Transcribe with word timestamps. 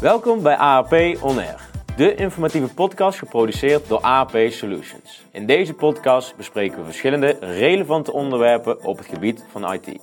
Welkom 0.00 0.42
bij 0.42 0.56
AAP 0.56 0.92
On 1.22 1.38
Air, 1.38 1.68
de 1.96 2.14
informatieve 2.14 2.74
podcast 2.74 3.18
geproduceerd 3.18 3.88
door 3.88 4.00
AAP 4.00 4.36
Solutions. 4.48 5.24
In 5.32 5.46
deze 5.46 5.74
podcast 5.74 6.36
bespreken 6.36 6.78
we 6.78 6.84
verschillende 6.84 7.36
relevante 7.40 8.12
onderwerpen 8.12 8.84
op 8.84 8.98
het 8.98 9.06
gebied 9.06 9.44
van 9.50 9.72
IT. 9.72 9.98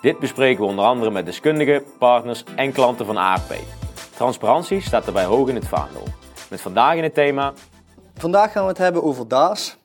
Dit 0.00 0.18
bespreken 0.18 0.62
we 0.62 0.68
onder 0.68 0.84
andere 0.84 1.10
met 1.10 1.26
deskundigen, 1.26 1.82
partners 1.98 2.44
en 2.56 2.72
klanten 2.72 3.06
van 3.06 3.18
AAP. 3.18 3.54
Transparantie 4.14 4.80
staat 4.80 5.04
daarbij 5.04 5.24
hoog 5.24 5.48
in 5.48 5.54
het 5.54 5.68
vaandel. 5.68 6.02
Met 6.50 6.60
vandaag 6.60 6.96
in 6.96 7.02
het 7.02 7.14
thema... 7.14 7.52
Vandaag 8.14 8.52
gaan 8.52 8.62
we 8.62 8.68
het 8.68 8.78
hebben 8.78 9.02
over 9.02 9.28
DAS. 9.28 9.76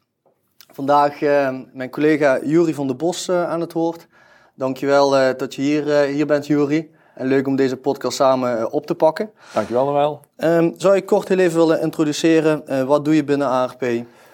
Vandaag 0.71 1.21
uh, 1.21 1.59
mijn 1.73 1.89
collega 1.89 2.39
Jury 2.43 2.73
van 2.73 2.87
der 2.87 2.95
Bos 2.95 3.29
aan 3.29 3.61
het 3.61 3.73
woord. 3.73 4.07
Dankjewel 4.55 5.19
uh, 5.19 5.29
dat 5.37 5.55
je 5.55 5.61
hier, 5.61 6.03
hier 6.03 6.25
bent, 6.25 6.47
Jury. 6.47 6.89
En 7.15 7.27
leuk 7.27 7.47
om 7.47 7.55
deze 7.55 7.77
podcast 7.77 8.17
samen 8.17 8.71
op 8.71 8.85
te 8.85 8.95
pakken. 8.95 9.29
Dankjewel, 9.53 9.85
Noël. 9.85 10.21
Um, 10.37 10.73
zou 10.77 10.95
ik 10.95 11.05
kort 11.05 11.27
heel 11.27 11.37
even 11.37 11.57
willen 11.57 11.81
introduceren? 11.81 12.85
wat 12.87 13.05
doe 13.05 13.15
je 13.15 13.23
binnen 13.23 13.47
ARP 13.47 13.81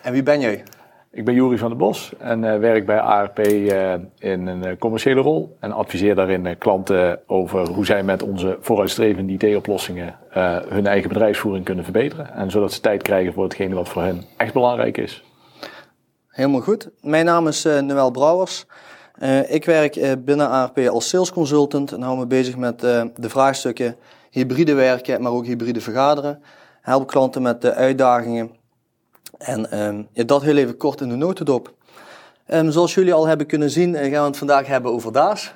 en 0.01 0.11
wie 0.11 0.23
ben 0.23 0.39
jij? 0.39 0.63
Ik 1.11 1.25
ben 1.25 1.33
Jury 1.33 1.57
van 1.57 1.69
der 1.69 1.77
Bos 1.77 2.13
en 2.17 2.43
uh, 2.43 2.57
werk 2.57 2.85
bij 2.85 2.99
ARP 2.99 3.39
uh, 3.39 3.93
in 4.17 4.47
een 4.47 4.77
commerciële 4.77 5.21
rol. 5.21 5.57
En 5.59 5.71
adviseer 5.71 6.15
daarin 6.15 6.57
klanten 6.57 7.19
over 7.27 7.67
hoe 7.69 7.85
zij 7.85 8.03
met 8.03 8.23
onze 8.23 8.57
vooruitstrevende 8.61 9.33
IT-oplossingen 9.33 10.15
hun 10.67 10.87
eigen 10.87 11.09
bedrijfsvoering 11.09 11.65
kunnen 11.65 11.83
verbeteren. 11.83 12.33
En 12.33 12.51
zodat 12.51 12.73
ze 12.73 12.81
tijd 12.81 13.01
krijgen 13.01 13.33
voor 13.33 13.43
hetgene 13.43 13.75
wat 13.75 13.89
voor 13.89 14.01
hen 14.01 14.23
echt 14.37 14.53
belangrijk 14.53 14.97
is. 14.97 15.23
Helemaal 16.27 16.61
goed. 16.61 16.89
Mijn 17.01 17.25
naam 17.25 17.47
is 17.47 17.63
Noël 17.63 18.11
Brouwers. 18.11 18.65
Ik 19.47 19.65
werk 19.65 20.23
binnen 20.25 20.49
ARP 20.49 20.77
als 20.77 21.09
sales 21.09 21.31
consultant 21.31 21.91
en 21.91 22.01
hou 22.01 22.17
me 22.17 22.25
bezig 22.25 22.57
met 22.57 22.79
de 22.79 23.29
vraagstukken 23.29 23.95
hybride 24.29 24.73
werken, 24.73 25.21
maar 25.21 25.31
ook 25.31 25.45
hybride 25.45 25.81
vergaderen. 25.81 26.41
Help 26.81 27.07
klanten 27.07 27.41
met 27.41 27.61
de 27.61 27.73
uitdagingen 27.73 28.51
en 29.37 29.79
um, 29.81 30.07
ja, 30.11 30.23
dat 30.23 30.41
heel 30.41 30.57
even 30.57 30.77
kort 30.77 31.01
in 31.01 31.09
de 31.09 31.15
notendop. 31.15 31.73
Um, 32.47 32.71
zoals 32.71 32.93
jullie 32.93 33.13
al 33.13 33.27
hebben 33.27 33.47
kunnen 33.47 33.69
zien, 33.69 33.95
gaan 33.95 34.09
we 34.09 34.17
het 34.17 34.37
vandaag 34.37 34.67
hebben 34.67 34.91
over 34.91 35.11
DAS. 35.11 35.53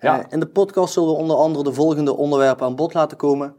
Ja. 0.00 0.18
Uh, 0.18 0.24
in 0.28 0.40
de 0.40 0.46
podcast 0.46 0.92
zullen 0.92 1.08
we 1.08 1.14
onder 1.14 1.36
andere 1.36 1.64
de 1.64 1.72
volgende 1.72 2.16
onderwerpen 2.16 2.66
aan 2.66 2.76
bod 2.76 2.94
laten 2.94 3.16
komen. 3.16 3.54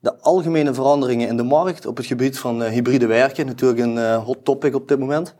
De 0.00 0.20
algemene 0.20 0.74
veranderingen 0.74 1.28
in 1.28 1.36
de 1.36 1.42
markt 1.42 1.86
op 1.86 1.96
het 1.96 2.06
gebied 2.06 2.38
van 2.38 2.62
uh, 2.62 2.68
hybride 2.68 3.06
werken, 3.06 3.46
natuurlijk 3.46 3.80
een 3.80 4.14
hot 4.14 4.44
topic 4.44 4.74
op 4.74 4.88
dit 4.88 4.98
moment. 4.98 5.34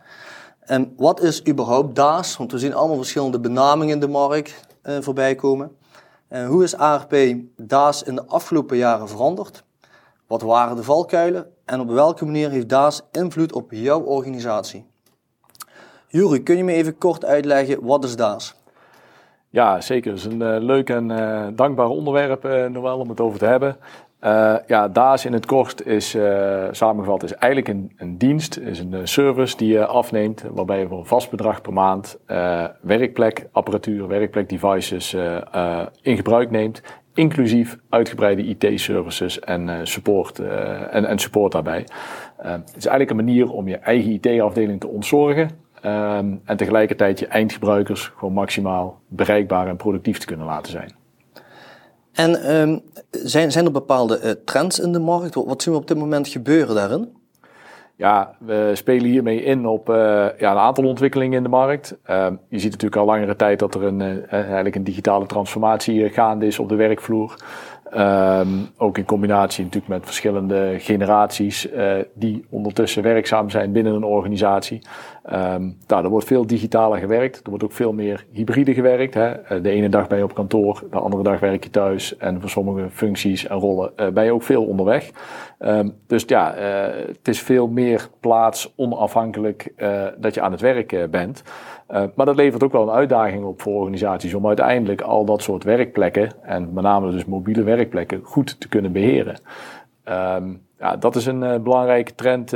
En 0.69 0.95
wat 0.97 1.21
is 1.23 1.47
überhaupt 1.47 1.97
DAS? 1.97 2.37
Want 2.37 2.53
we 2.53 2.59
zien 2.59 2.75
allemaal 2.75 2.97
verschillende 2.97 3.41
benamingen 3.41 3.95
in 3.95 4.01
de 4.01 4.09
markt 4.09 4.67
voorbij 4.83 5.35
komen. 5.35 5.77
hoe 6.49 6.63
is 6.63 6.77
ARP 6.77 7.15
DAS 7.57 8.03
in 8.03 8.15
de 8.15 8.27
afgelopen 8.27 8.77
jaren 8.77 9.09
veranderd? 9.09 9.65
Wat 10.27 10.43
waren 10.43 10.77
de 10.77 10.83
valkuilen 10.83 11.47
en 11.65 11.81
op 11.81 11.91
welke 11.91 12.25
manier 12.25 12.51
heeft 12.51 12.69
DAS 12.69 13.03
invloed 13.13 13.53
op 13.53 13.73
jouw 13.73 14.01
organisatie? 14.01 14.87
Jury, 16.09 16.41
kun 16.41 16.57
je 16.57 16.65
me 16.65 16.73
even 16.73 16.99
kort 16.99 17.25
uitleggen 17.25 17.85
wat 17.85 18.05
is 18.05 18.17
DAS? 18.17 18.55
Ja, 19.51 19.81
zeker. 19.81 20.11
Het 20.11 20.21
is 20.21 20.27
een 20.27 20.41
uh, 20.41 20.57
leuk 20.61 20.91
en 20.91 21.11
uh, 21.11 21.47
dankbaar 21.53 21.89
onderwerp, 21.89 22.45
uh, 22.45 22.67
Noël, 22.67 22.99
om 22.99 23.09
het 23.09 23.21
over 23.21 23.39
te 23.39 23.45
hebben. 23.45 23.77
Ja, 24.67 24.89
DAS 24.89 25.25
in 25.25 25.33
het 25.33 25.47
kort 25.47 25.87
is 25.87 26.17
samengevat 26.71 27.23
is 27.23 27.35
eigenlijk 27.35 27.75
een, 27.75 27.93
een, 27.97 28.19
dienst, 28.19 28.57
is 28.57 28.79
een 28.79 29.09
service 29.09 29.57
die 29.57 29.73
je 29.73 29.87
afneemt, 29.87 30.45
waarbij 30.51 30.79
je 30.79 30.89
voor 30.89 30.99
een 30.99 31.07
vast 31.07 31.31
bedrag 31.31 31.61
per 31.61 31.73
maand 31.73 32.19
werkplekapparatuur, 32.81 34.09
werkplekdevices 34.09 35.15
in 36.03 36.17
gebruik 36.17 36.51
neemt 36.51 36.83
inclusief 37.19 37.79
uitgebreide 37.89 38.43
IT-services 38.43 39.41
en, 39.41 39.69
uh, 39.69 39.75
support, 39.83 40.39
uh, 40.39 40.95
en, 40.95 41.05
en 41.05 41.19
support 41.19 41.53
daarbij. 41.53 41.87
Uh, 42.43 42.51
het 42.51 42.77
is 42.77 42.87
eigenlijk 42.87 43.11
een 43.11 43.25
manier 43.27 43.53
om 43.53 43.69
je 43.69 43.77
eigen 43.77 44.11
IT-afdeling 44.13 44.81
te 44.81 44.89
ontzorgen 44.89 45.51
ehm, 45.83 46.35
en 46.45 46.57
tegelijkertijd 46.57 47.19
je 47.19 47.27
eindgebruikers 47.27 48.13
gewoon 48.17 48.35
maximaal 48.35 49.01
bereikbaar 49.09 49.69
en 49.69 49.77
productief 49.77 50.19
te 50.19 50.27
kunnen 50.27 50.47
laten 50.47 50.73
zijn. 50.73 50.93
En 52.19 52.61
um, 52.61 52.81
zijn, 53.11 53.53
zijn 53.53 53.65
er 53.65 53.73
bepaalde 53.73 54.45
trends 54.45 54.81
in 54.81 54.93
de 54.93 54.99
markt? 54.99 55.35
Wat 55.35 55.63
zien 55.63 55.73
we 55.73 55.81
op 55.81 55.89
dit 55.89 55.99
moment 55.99 56.29
gebeuren 56.29 56.75
daarin? 56.75 57.17
Ja, 57.97 58.35
we 58.39 58.71
spelen 58.75 59.11
hiermee 59.11 59.43
in 59.43 59.67
op 59.67 59.89
uh, 59.89 59.97
ja, 60.39 60.51
een 60.51 60.59
aantal 60.59 60.85
ontwikkelingen 60.85 61.37
in 61.37 61.43
de 61.43 61.49
markt. 61.49 61.97
Uh, 62.11 62.27
je 62.49 62.59
ziet 62.59 62.71
natuurlijk 62.71 63.01
al 63.01 63.07
langere 63.07 63.37
tijd 63.37 63.59
dat 63.59 63.75
er 63.75 63.83
een, 63.83 64.01
uh, 64.01 64.33
eigenlijk 64.33 64.75
een 64.75 64.85
digitale 64.85 65.27
transformatie 65.27 66.09
gaande 66.09 66.47
is 66.47 66.59
op 66.59 66.69
de 66.69 66.75
werkvloer. 66.75 67.35
Um, 67.97 68.69
ook 68.77 68.99
in 68.99 69.05
combinatie 69.05 69.65
natuurlijk 69.65 69.93
met 69.93 70.05
verschillende 70.05 70.75
generaties 70.79 71.69
die 72.15 72.47
ondertussen 72.51 73.03
werkzaam 73.03 73.51
zijn 73.51 73.73
binnen 73.73 73.95
een 73.95 74.05
organisatie. 74.05 74.83
Um, 75.33 75.77
er 75.87 76.09
wordt 76.09 76.27
veel 76.27 76.47
digitaler 76.47 76.99
gewerkt. 76.99 77.37
Er 77.37 77.49
wordt 77.49 77.65
ook 77.65 77.73
veel 77.73 77.93
meer 77.93 78.27
hybride 78.31 78.75
gewerkt. 78.75 79.15
Hè. 79.15 79.61
De 79.61 79.71
ene 79.71 79.89
dag 79.89 80.07
ben 80.07 80.19
je 80.19 80.25
op 80.25 80.35
kantoor, 80.35 80.85
de 80.91 80.99
andere 80.99 81.23
dag 81.23 81.41
werk 81.41 81.65
je 81.65 81.71
thuis. 81.71 82.17
En 82.17 82.41
voor 82.41 82.51
sommige 82.51 82.91
functies 82.91 83.47
en 83.47 83.57
rollen 83.57 83.93
ben 84.15 84.25
je 84.25 84.33
ook 84.33 84.43
veel 84.43 84.65
onderweg. 84.65 85.11
Um, 85.59 85.95
dus 86.07 86.25
ja, 86.27 86.59
uh, 86.59 86.97
het 87.07 87.29
is 87.29 87.43
veel 87.43 87.69
meer 87.69 88.09
plaats 88.21 88.73
onafhankelijk 88.77 89.73
dat 90.19 90.35
je 90.35 90.41
aan 90.41 90.53
het 90.53 90.61
werk 90.61 91.11
bent. 91.11 91.43
maar 91.89 92.27
dat 92.27 92.37
levert 92.37 92.63
ook 92.63 92.73
wel 92.73 92.83
een 92.83 92.95
uitdaging 92.95 93.45
op 93.45 93.63
voor 93.63 93.75
organisaties 93.75 94.35
om 94.35 94.47
uiteindelijk 94.47 95.01
al 95.01 95.25
dat 95.25 95.43
soort 95.43 95.65
werkplekken, 95.65 96.31
en 96.43 96.73
met 96.73 96.85
name 96.85 97.11
dus 97.11 97.25
mobiele 97.25 97.63
werkplekken, 97.63 98.21
goed 98.23 98.61
te 98.61 98.69
kunnen 98.69 98.93
beheren. 98.93 99.41
Um, 100.05 100.67
ja, 100.79 100.97
dat 100.97 101.17
is 101.17 101.27
een 101.27 101.63
belangrijke 101.63 102.15
trend 102.15 102.51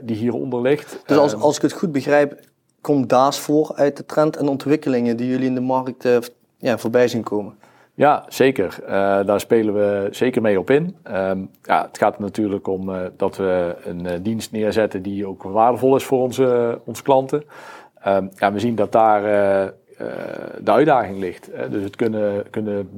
die 0.00 0.16
hieronder 0.16 0.60
ligt. 0.60 1.02
Dus 1.06 1.16
als, 1.16 1.32
ehm, 1.32 1.42
als 1.42 1.56
ik 1.56 1.62
het 1.62 1.72
goed 1.72 1.92
begrijp, 1.92 2.40
komt 2.80 3.08
DAS 3.08 3.40
voor 3.40 3.72
uit 3.74 3.96
de 3.96 4.06
trend 4.06 4.36
en 4.36 4.48
ontwikkelingen 4.48 5.16
die 5.16 5.28
jullie 5.28 5.46
in 5.46 5.54
de 5.54 5.60
markt 5.60 6.08
ja, 6.56 6.78
voorbij 6.78 7.08
zien 7.08 7.22
komen? 7.22 7.54
Ja, 7.94 8.24
zeker. 8.28 8.78
Daar 9.26 9.40
spelen 9.40 9.74
we 9.74 10.08
zeker 10.10 10.42
mee 10.42 10.58
op 10.58 10.70
in. 10.70 10.96
Um, 11.10 11.50
ja, 11.62 11.86
het 11.86 11.98
gaat 11.98 12.18
natuurlijk 12.18 12.66
om 12.66 12.90
dat 13.16 13.36
we 13.36 13.76
een 13.84 14.22
dienst 14.22 14.52
neerzetten 14.52 15.02
die 15.02 15.26
ook 15.26 15.42
waardevol 15.42 15.96
is 15.96 16.04
voor 16.04 16.20
onze, 16.20 16.80
onze 16.84 17.02
klanten. 17.02 17.44
Um, 18.06 18.30
ja, 18.34 18.52
we 18.52 18.58
zien 18.58 18.74
dat 18.74 18.92
daar 18.92 19.22
de 20.60 20.70
uitdaging 20.70 21.18
ligt. 21.18 21.50
dus 21.70 21.82
het 21.82 21.96
kunnen, 21.96 22.50
kunnen 22.50 22.88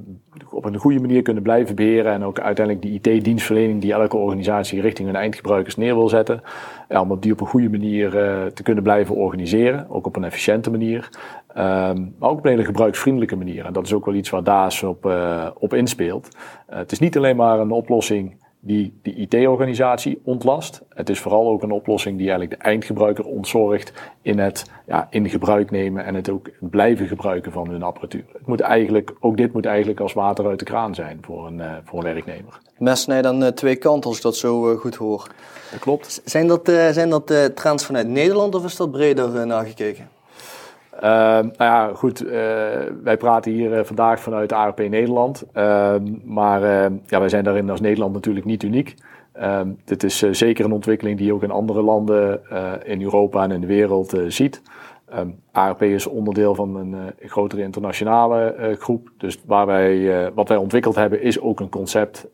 op 0.51 0.65
een 0.65 0.77
goede 0.77 1.01
manier 1.01 1.23
kunnen 1.23 1.43
blijven 1.43 1.75
beheren 1.75 2.13
en 2.13 2.25
ook 2.25 2.41
uiteindelijk 2.41 2.87
die 2.87 3.01
IT-dienstverlening 3.01 3.81
die 3.81 3.93
elke 3.93 4.17
organisatie 4.17 4.81
richting 4.81 5.09
hun 5.09 5.17
eindgebruikers 5.17 5.77
neer 5.77 5.95
wil 5.95 6.09
zetten, 6.09 6.43
ja, 6.89 7.01
om 7.01 7.21
die 7.21 7.33
op 7.33 7.41
een 7.41 7.47
goede 7.47 7.71
manier 7.71 8.11
te 8.55 8.63
kunnen 8.63 8.83
blijven 8.83 9.15
organiseren, 9.15 9.87
ook 9.89 10.07
op 10.07 10.17
een 10.17 10.25
efficiënte 10.25 10.71
manier. 10.71 11.09
Um, 11.57 12.15
maar 12.19 12.31
ook 12.31 12.39
op 12.39 12.45
een 12.45 12.51
hele 12.51 12.65
gebruiksvriendelijke 12.65 13.37
manier. 13.37 13.65
En 13.65 13.73
dat 13.73 13.87
is 13.87 13.93
ook 13.93 14.05
wel 14.05 14.15
iets 14.15 14.31
waar 14.31 14.45
DAS 14.45 14.83
op, 14.83 15.07
uh, 15.07 15.47
op 15.59 15.75
inspeelt. 15.75 16.29
Het 16.67 16.93
is 16.93 16.99
niet 16.99 17.17
alleen 17.17 17.37
maar 17.37 17.59
een 17.59 17.71
oplossing 17.71 18.37
die 18.61 18.99
de 19.03 19.15
IT-organisatie 19.15 20.21
ontlast. 20.25 20.83
Het 20.89 21.09
is 21.09 21.21
vooral 21.21 21.49
ook 21.49 21.63
een 21.63 21.71
oplossing 21.71 22.19
die 22.19 22.29
eigenlijk 22.31 22.61
de 22.61 22.69
eindgebruiker 22.69 23.25
ontzorgt 23.25 23.93
in 24.23 24.39
het 24.39 24.65
ja, 24.87 25.07
in 25.11 25.29
gebruik 25.29 25.71
nemen 25.71 26.05
en 26.05 26.15
het 26.15 26.31
ook 26.31 26.51
blijven 26.61 27.07
gebruiken 27.07 27.53
van 27.53 27.69
hun 27.69 27.83
apparatuur. 27.83 28.25
Het 28.33 28.47
moet 28.47 28.61
eigenlijk, 28.61 29.13
ook 29.21 29.37
dit 29.37 29.53
moet 29.53 29.67
eigenlijk 29.67 30.01
als 30.01 30.13
water 30.13 30.47
uit 30.47 30.59
de 30.59 30.65
kraan 30.65 30.95
zijn 30.95 31.19
voor 31.21 31.47
een, 31.47 31.59
uh, 31.59 31.73
voor 31.85 31.99
een 31.99 32.15
werknemer. 32.15 32.61
Mes 32.79 33.01
snijdt 33.01 33.25
dan 33.25 33.55
twee 33.55 33.77
kanten 33.77 34.09
als 34.09 34.17
ik 34.17 34.23
dat 34.23 34.37
zo 34.37 34.77
goed 34.77 34.95
hoor. 34.95 35.27
Dat 35.71 35.81
klopt. 35.81 36.23
Zijn 36.25 36.47
dat, 36.47 36.69
zijn 36.93 37.11
dat 37.11 37.55
trends 37.55 37.85
vanuit 37.85 38.09
Nederland 38.09 38.55
of 38.55 38.65
is 38.65 38.77
dat 38.77 38.91
breder 38.91 39.47
nagekeken? 39.47 40.09
Uh, 41.03 41.09
nou 41.09 41.53
ja, 41.57 41.91
goed, 41.95 42.25
uh, 42.25 42.31
wij 43.03 43.17
praten 43.19 43.53
hier 43.53 43.79
uh, 43.79 43.85
vandaag 43.85 44.21
vanuit 44.21 44.53
ARP 44.53 44.79
Nederland. 44.79 45.45
Ehm, 45.53 46.03
maar 46.25 46.63
ehm, 46.63 46.97
ja, 47.07 47.19
wij 47.19 47.29
zijn 47.29 47.45
daarin 47.45 47.71
als 47.71 47.81
Nederland 47.81 48.13
natuurlijk 48.13 48.47
niet 48.47 48.63
uniek. 48.63 48.95
dit 49.85 50.03
is 50.03 50.23
eh, 50.23 50.33
zeker 50.33 50.65
een 50.65 50.73
ontwikkeling 50.73 51.17
die 51.17 51.27
je 51.27 51.35
ook 51.35 51.43
in 51.43 51.51
andere 51.51 51.83
landen 51.83 52.41
in 52.85 53.03
Europa 53.03 53.43
en 53.43 53.51
in 53.51 53.61
de 53.61 53.67
wereld 53.67 54.15
ziet. 54.29 54.63
ARP 55.53 55.83
is 55.83 56.07
onderdeel 56.07 56.55
van 56.55 56.77
een 56.77 56.97
grotere 57.19 57.63
internationale 57.63 58.77
groep. 58.79 59.11
Dus 59.17 59.41
waar 59.47 59.67
wij, 59.67 60.31
wat 60.35 60.49
wij 60.49 60.57
ontwikkeld 60.57 60.95
hebben 60.95 61.23
is 61.23 61.41
ook 61.41 61.61
een 61.61 61.69
concept 61.69 62.29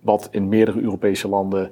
wat 0.00 0.28
in 0.30 0.48
meerdere 0.48 0.80
Europese 0.80 1.28
landen 1.28 1.70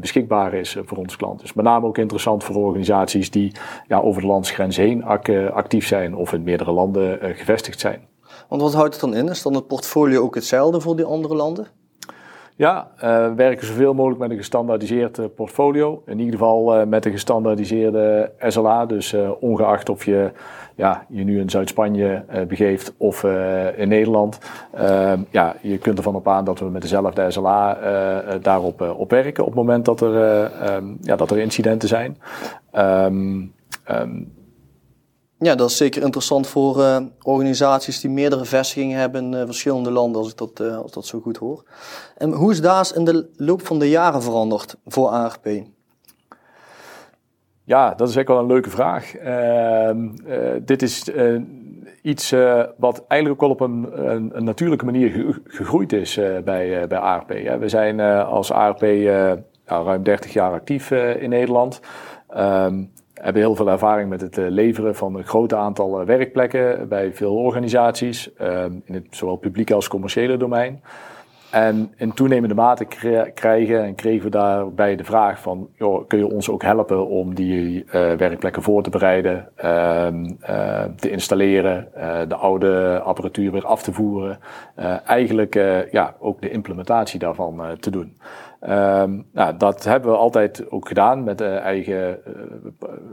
beschikbaar 0.00 0.54
is 0.54 0.76
voor 0.84 0.98
onze 0.98 1.16
klanten. 1.16 1.40
Dus 1.40 1.54
met 1.54 1.64
name 1.64 1.86
ook 1.86 1.98
interessant 1.98 2.44
voor 2.44 2.56
organisaties 2.56 3.30
die 3.30 3.52
ja, 3.88 4.00
over 4.00 4.20
de 4.20 4.26
landsgrens 4.26 4.76
heen 4.76 5.04
ac 5.04 5.28
actief 5.52 5.86
zijn 5.86 6.14
of 6.14 6.32
in 6.32 6.42
meerdere 6.42 6.72
landen 6.72 7.18
gevestigd 7.36 7.80
zijn. 7.80 8.08
Want 8.48 8.62
wat 8.62 8.74
houdt 8.74 8.92
het 8.92 9.00
dan 9.00 9.14
in? 9.14 9.28
Is 9.28 9.42
dan 9.42 9.54
het 9.54 9.66
portfolio 9.66 10.22
ook 10.22 10.34
hetzelfde 10.34 10.80
voor 10.80 10.96
die 10.96 11.04
andere 11.04 11.34
landen? 11.34 11.66
Ja, 12.58 12.90
uh, 13.04 13.32
werken 13.34 13.66
zoveel 13.66 13.94
mogelijk 13.94 14.20
met 14.20 14.30
een 14.30 14.36
gestandaardiseerd 14.36 15.18
uh, 15.18 15.26
portfolio. 15.34 16.02
In 16.06 16.18
ieder 16.18 16.32
geval 16.32 16.80
uh, 16.80 16.86
met 16.86 17.04
een 17.04 17.12
gestandaardiseerde 17.12 18.32
SLA. 18.38 18.86
Dus 18.86 19.14
ongeacht 19.40 19.88
of 19.88 20.04
je 20.04 20.30
ja, 20.74 21.06
je 21.08 21.24
nu 21.24 21.40
in 21.40 21.50
Zuid-Spanje 21.50 22.24
begeeft 22.48 22.94
of 22.96 23.24
in 23.76 23.88
Nederland. 23.88 24.38
Ehm, 24.74 25.20
ja, 25.30 25.56
je 25.60 25.78
kunt 25.78 25.98
ervan 25.98 26.14
op 26.14 26.28
aan 26.28 26.44
dat 26.44 26.58
we 26.58 26.64
met 26.64 26.82
dezelfde 26.82 27.30
SLA 27.30 27.78
daarop 28.42 28.80
op 28.80 29.10
werken 29.10 29.44
op 29.44 29.48
het 29.48 29.58
moment 29.58 29.84
dat 29.84 30.00
er, 30.00 30.44
um, 30.74 30.96
ja, 31.00 31.16
dat 31.16 31.30
er 31.30 31.38
incidenten 31.38 31.88
zijn. 31.88 32.18
Um, 32.72 33.54
ja, 35.38 35.54
dat 35.54 35.70
is 35.70 35.76
zeker 35.76 36.02
interessant 36.02 36.46
voor 36.46 36.78
uh, 36.78 36.98
organisaties 37.22 38.00
die 38.00 38.10
meerdere 38.10 38.44
vestigingen 38.44 38.98
hebben 38.98 39.24
in 39.24 39.32
uh, 39.32 39.44
verschillende 39.44 39.90
landen, 39.90 40.20
als 40.20 40.30
ik 40.30 40.36
dat, 40.36 40.60
uh, 40.60 40.76
als 40.76 40.92
dat 40.92 41.06
zo 41.06 41.20
goed 41.20 41.36
hoor. 41.36 41.64
En 42.16 42.32
hoe 42.32 42.50
is 42.50 42.60
DAAS 42.60 42.92
in 42.92 43.04
de 43.04 43.28
loop 43.36 43.66
van 43.66 43.78
de 43.78 43.88
jaren 43.88 44.22
veranderd 44.22 44.76
voor 44.86 45.08
ARP? 45.08 45.46
Ja, 47.64 47.94
dat 47.94 48.08
is 48.08 48.16
eigenlijk 48.16 48.28
wel 48.28 48.38
een 48.38 48.46
leuke 48.46 48.70
vraag. 48.70 49.14
Ehm, 49.14 50.08
dit 50.64 50.82
is 50.82 51.10
iets 52.02 52.30
wat 52.76 53.04
eigenlijk 53.08 53.42
ook 53.42 53.48
al 53.48 53.54
op 53.54 53.60
een, 53.60 53.88
een, 54.36 54.44
natuurlijke 54.44 54.84
manier 54.84 55.40
gegroeid 55.44 55.92
is 55.92 56.14
bij, 56.44 56.86
bij 56.86 56.98
ARP. 56.98 57.28
We 57.58 57.68
zijn 57.68 58.00
als 58.00 58.52
ARP 58.52 58.80
ruim 59.64 60.02
30 60.02 60.32
jaar 60.32 60.52
actief 60.52 60.90
in 60.90 61.28
Nederland. 61.28 61.80
Um, 62.36 62.92
hebben 63.22 63.42
heel 63.42 63.54
veel 63.54 63.70
ervaring 63.70 64.08
met 64.08 64.20
het 64.20 64.38
eh, 64.38 64.44
leveren 64.48 64.94
van 64.94 65.14
een 65.14 65.24
groot 65.24 65.52
aantal 65.52 66.00
eh, 66.00 66.06
werkplekken 66.06 66.88
bij 66.88 67.12
veel 67.12 67.36
organisaties, 67.36 68.34
ehm, 68.34 68.72
in 68.84 68.94
het 68.94 69.06
zowel 69.10 69.36
publieke 69.36 69.74
als 69.74 69.88
commerciële 69.88 70.36
domein. 70.36 70.80
En 71.50 71.92
in 71.96 72.12
toenemende 72.12 72.54
mate 72.54 72.84
krijgen 73.34 73.84
en 73.84 73.94
kregen 73.94 74.24
we 74.24 74.30
daarbij 74.30 74.96
de 74.96 75.04
vraag 75.04 75.40
van, 75.40 75.68
joh, 75.74 76.06
kun 76.06 76.18
je 76.18 76.32
ons 76.32 76.50
ook 76.50 76.62
helpen 76.62 77.06
om 77.08 77.34
die 77.34 77.84
uh, 77.84 77.92
werkplekken 77.92 78.62
voor 78.62 78.82
te 78.82 78.90
bereiden, 78.90 79.48
uh, 79.64 80.08
uh, 80.50 80.84
te 80.96 81.10
installeren, 81.10 81.88
de 82.28 82.34
oude 82.34 83.00
apparatuur 83.00 83.52
weer 83.52 83.66
af 83.66 83.82
te 83.82 83.92
voeren, 83.92 84.38
eigenlijk 85.06 85.54
ja, 85.90 86.14
ook 86.18 86.40
de 86.40 86.50
implementatie 86.50 87.18
daarvan 87.18 87.76
te 87.80 87.90
doen. 87.90 88.16
Um, 88.68 89.26
nou, 89.32 89.56
dat 89.56 89.84
hebben 89.84 90.10
we 90.10 90.16
altijd 90.16 90.70
ook 90.70 90.88
gedaan 90.88 91.24
met 91.24 91.38
de 91.38 91.48
eigen, 91.48 92.18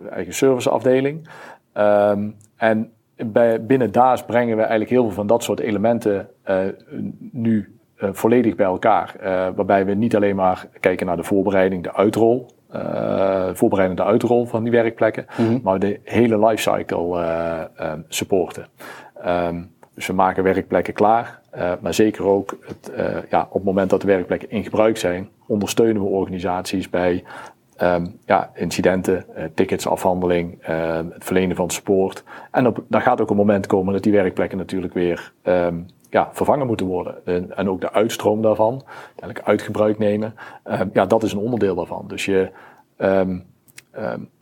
eigen 0.09 0.33
serviceafdeling. 0.33 1.29
Um, 1.77 2.35
en 2.55 2.91
binnen 3.61 3.91
DAAS 3.91 4.23
brengen 4.23 4.55
we 4.55 4.61
eigenlijk 4.61 4.91
heel 4.91 5.03
veel 5.03 5.11
van 5.11 5.27
dat 5.27 5.43
soort 5.43 5.59
elementen 5.59 6.29
nu 7.31 7.72
volledig 8.11 8.55
bij 8.55 8.65
elkaar. 8.65 9.15
waarbij 9.55 9.85
we 9.85 9.93
niet 9.93 10.15
alleen 10.15 10.35
maar 10.35 10.67
kijken 10.79 11.05
naar 11.05 11.17
de 11.17 11.23
voorbereiding, 11.23 11.83
de 11.83 11.93
uitrol. 11.93 12.45
voorbereidende 13.53 14.03
uitrol 14.03 14.45
van 14.45 14.63
die 14.63 14.71
werkplekken, 14.71 15.25
mm 15.37 15.47
-hmm. 15.47 15.59
maar 15.63 15.79
de 15.79 15.99
hele 16.03 16.45
lifecycle 16.45 17.69
supporten. 18.07 18.65
Um, 19.27 19.71
dus 19.93 20.07
we 20.07 20.13
maken 20.13 20.43
werkplekken 20.43 20.93
klaar, 20.93 21.41
uh, 21.55 21.71
maar 21.81 21.93
zeker 21.93 22.25
ook 22.25 22.57
het, 22.61 22.91
uh, 22.97 23.05
ja, 23.29 23.41
op 23.41 23.53
het 23.53 23.63
moment 23.63 23.89
dat 23.89 24.01
de 24.01 24.07
werkplekken 24.07 24.49
in 24.49 24.63
gebruik 24.63 24.97
zijn, 24.97 25.29
ondersteunen 25.47 26.01
we 26.01 26.07
organisaties 26.07 26.89
bij 26.89 27.23
um, 27.81 28.19
ja, 28.25 28.51
incidenten, 28.53 29.25
uh, 29.37 29.43
ticketsafhandeling, 29.53 30.61
ehm, 30.61 31.05
het 31.09 31.23
verlenen 31.23 31.55
van 31.55 31.69
support. 31.69 32.23
En 32.51 32.67
op, 32.67 32.83
dan 32.87 33.01
gaat 33.01 33.21
ook 33.21 33.29
een 33.29 33.35
moment 33.35 33.67
komen 33.67 33.93
dat 33.93 34.03
die 34.03 34.11
werkplekken 34.11 34.57
natuurlijk 34.57 34.93
weer 34.93 35.31
um, 35.43 35.85
ja, 36.13 36.29
vervangen 36.31 36.67
moeten 36.67 36.85
worden. 36.85 37.25
En, 37.25 37.57
en, 37.57 37.69
ook 37.69 37.81
de 37.81 37.91
uitstroom 37.91 38.41
daarvan, 38.41 38.83
uiteindelijk 39.05 39.47
uitgebruik 39.47 39.97
nemen, 39.97 40.35
ja, 40.93 41.05
dat 41.05 41.23
is 41.23 41.33
een 41.33 41.39
onderdeel 41.39 41.75
daarvan. 41.75 42.05
Dus 42.07 42.25
je, 42.25 42.49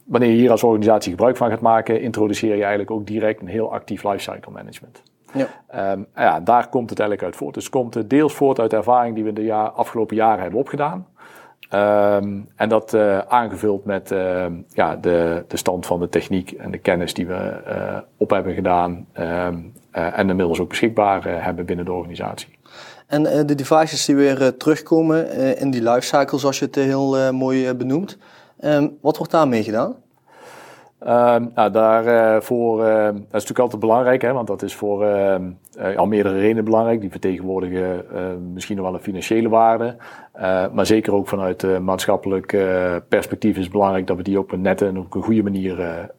wanneer 0.05 0.29
je 0.29 0.37
hier 0.37 0.51
als 0.51 0.63
organisatie 0.63 1.11
gebruik 1.11 1.37
van 1.37 1.49
gaat 1.49 1.61
maken, 1.61 2.01
introduceer 2.01 2.55
je 2.55 2.61
eigenlijk 2.61 2.91
ook 2.91 3.07
direct 3.07 3.41
een 3.41 3.47
heel 3.47 3.73
actief 3.73 4.03
lifecycle 4.03 4.51
management. 4.51 5.03
Ja. 5.33 5.91
Um, 5.91 6.07
ja, 6.15 6.39
daar 6.39 6.69
komt 6.69 6.89
het 6.89 6.99
eigenlijk 6.99 7.29
uit 7.29 7.37
voort. 7.39 7.53
Dus 7.53 7.63
het 7.63 7.73
komt 7.73 8.09
deels 8.09 8.33
voort 8.33 8.59
uit 8.59 8.69
de 8.69 8.75
ervaring 8.75 9.15
die 9.15 9.23
we 9.23 9.33
de 9.33 9.43
jaar, 9.43 9.69
afgelopen 9.69 10.15
jaren 10.15 10.41
hebben 10.41 10.59
opgedaan. 10.59 11.07
Um, 11.73 12.47
en 12.55 12.69
dat 12.69 12.93
uh, 12.93 13.17
aangevuld 13.17 13.85
met 13.85 14.11
uh, 14.11 14.45
ja, 14.73 14.95
de, 14.95 15.45
de 15.47 15.57
stand 15.57 15.85
van 15.85 15.99
de 15.99 16.09
techniek 16.09 16.51
en 16.51 16.71
de 16.71 16.77
kennis 16.77 17.13
die 17.13 17.27
we 17.27 17.61
uh, 17.67 17.97
op 18.17 18.29
hebben 18.29 18.53
gedaan. 18.53 19.07
Um, 19.19 19.73
en 19.91 20.29
inmiddels 20.29 20.59
ook 20.59 20.69
beschikbaar 20.69 21.43
hebben 21.43 21.65
binnen 21.65 21.85
de 21.85 21.91
organisatie. 21.91 22.47
En 23.07 23.23
de 23.23 23.55
devices 23.55 24.05
die 24.05 24.15
weer 24.15 24.57
terugkomen 24.57 25.31
in 25.57 25.71
die 25.71 25.83
lifecycle, 25.83 26.39
zoals 26.39 26.59
je 26.59 26.65
het 26.65 26.75
heel 26.75 27.33
mooi 27.33 27.73
benoemt. 27.73 28.17
wat 29.01 29.17
wordt 29.17 29.31
daarmee 29.31 29.63
gedaan? 29.63 29.95
Uh, 31.07 31.35
nou, 31.55 31.71
daarvoor, 31.71 32.79
uh, 32.79 33.05
dat 33.05 33.13
is 33.15 33.21
natuurlijk 33.31 33.59
altijd 33.59 33.81
belangrijk, 33.81 34.21
hè, 34.21 34.33
want 34.33 34.47
dat 34.47 34.61
is 34.61 34.75
voor 34.75 35.05
uh, 35.05 35.35
al 35.97 36.05
meerdere 36.05 36.39
redenen 36.39 36.63
belangrijk. 36.63 37.01
Die 37.01 37.11
vertegenwoordigen 37.11 38.05
misschien 38.53 38.75
nog 38.75 38.85
wel 38.85 38.93
een 38.93 39.01
financiële 39.01 39.49
waarde. 39.49 39.95
maar 40.73 40.85
zeker 40.85 41.13
ook 41.13 41.27
vanuit 41.27 41.79
maatschappelijk 41.79 42.47
perspectief 43.07 43.55
is 43.57 43.63
het 43.63 43.71
belangrijk 43.71 44.07
dat 44.07 44.17
we 44.17 44.23
die 44.23 44.39
op 44.39 44.51
een 44.51 44.61
nette 44.61 44.85
en 44.85 44.97
op 44.97 45.15
een 45.15 45.23
goede 45.23 45.43
manier 45.43 46.09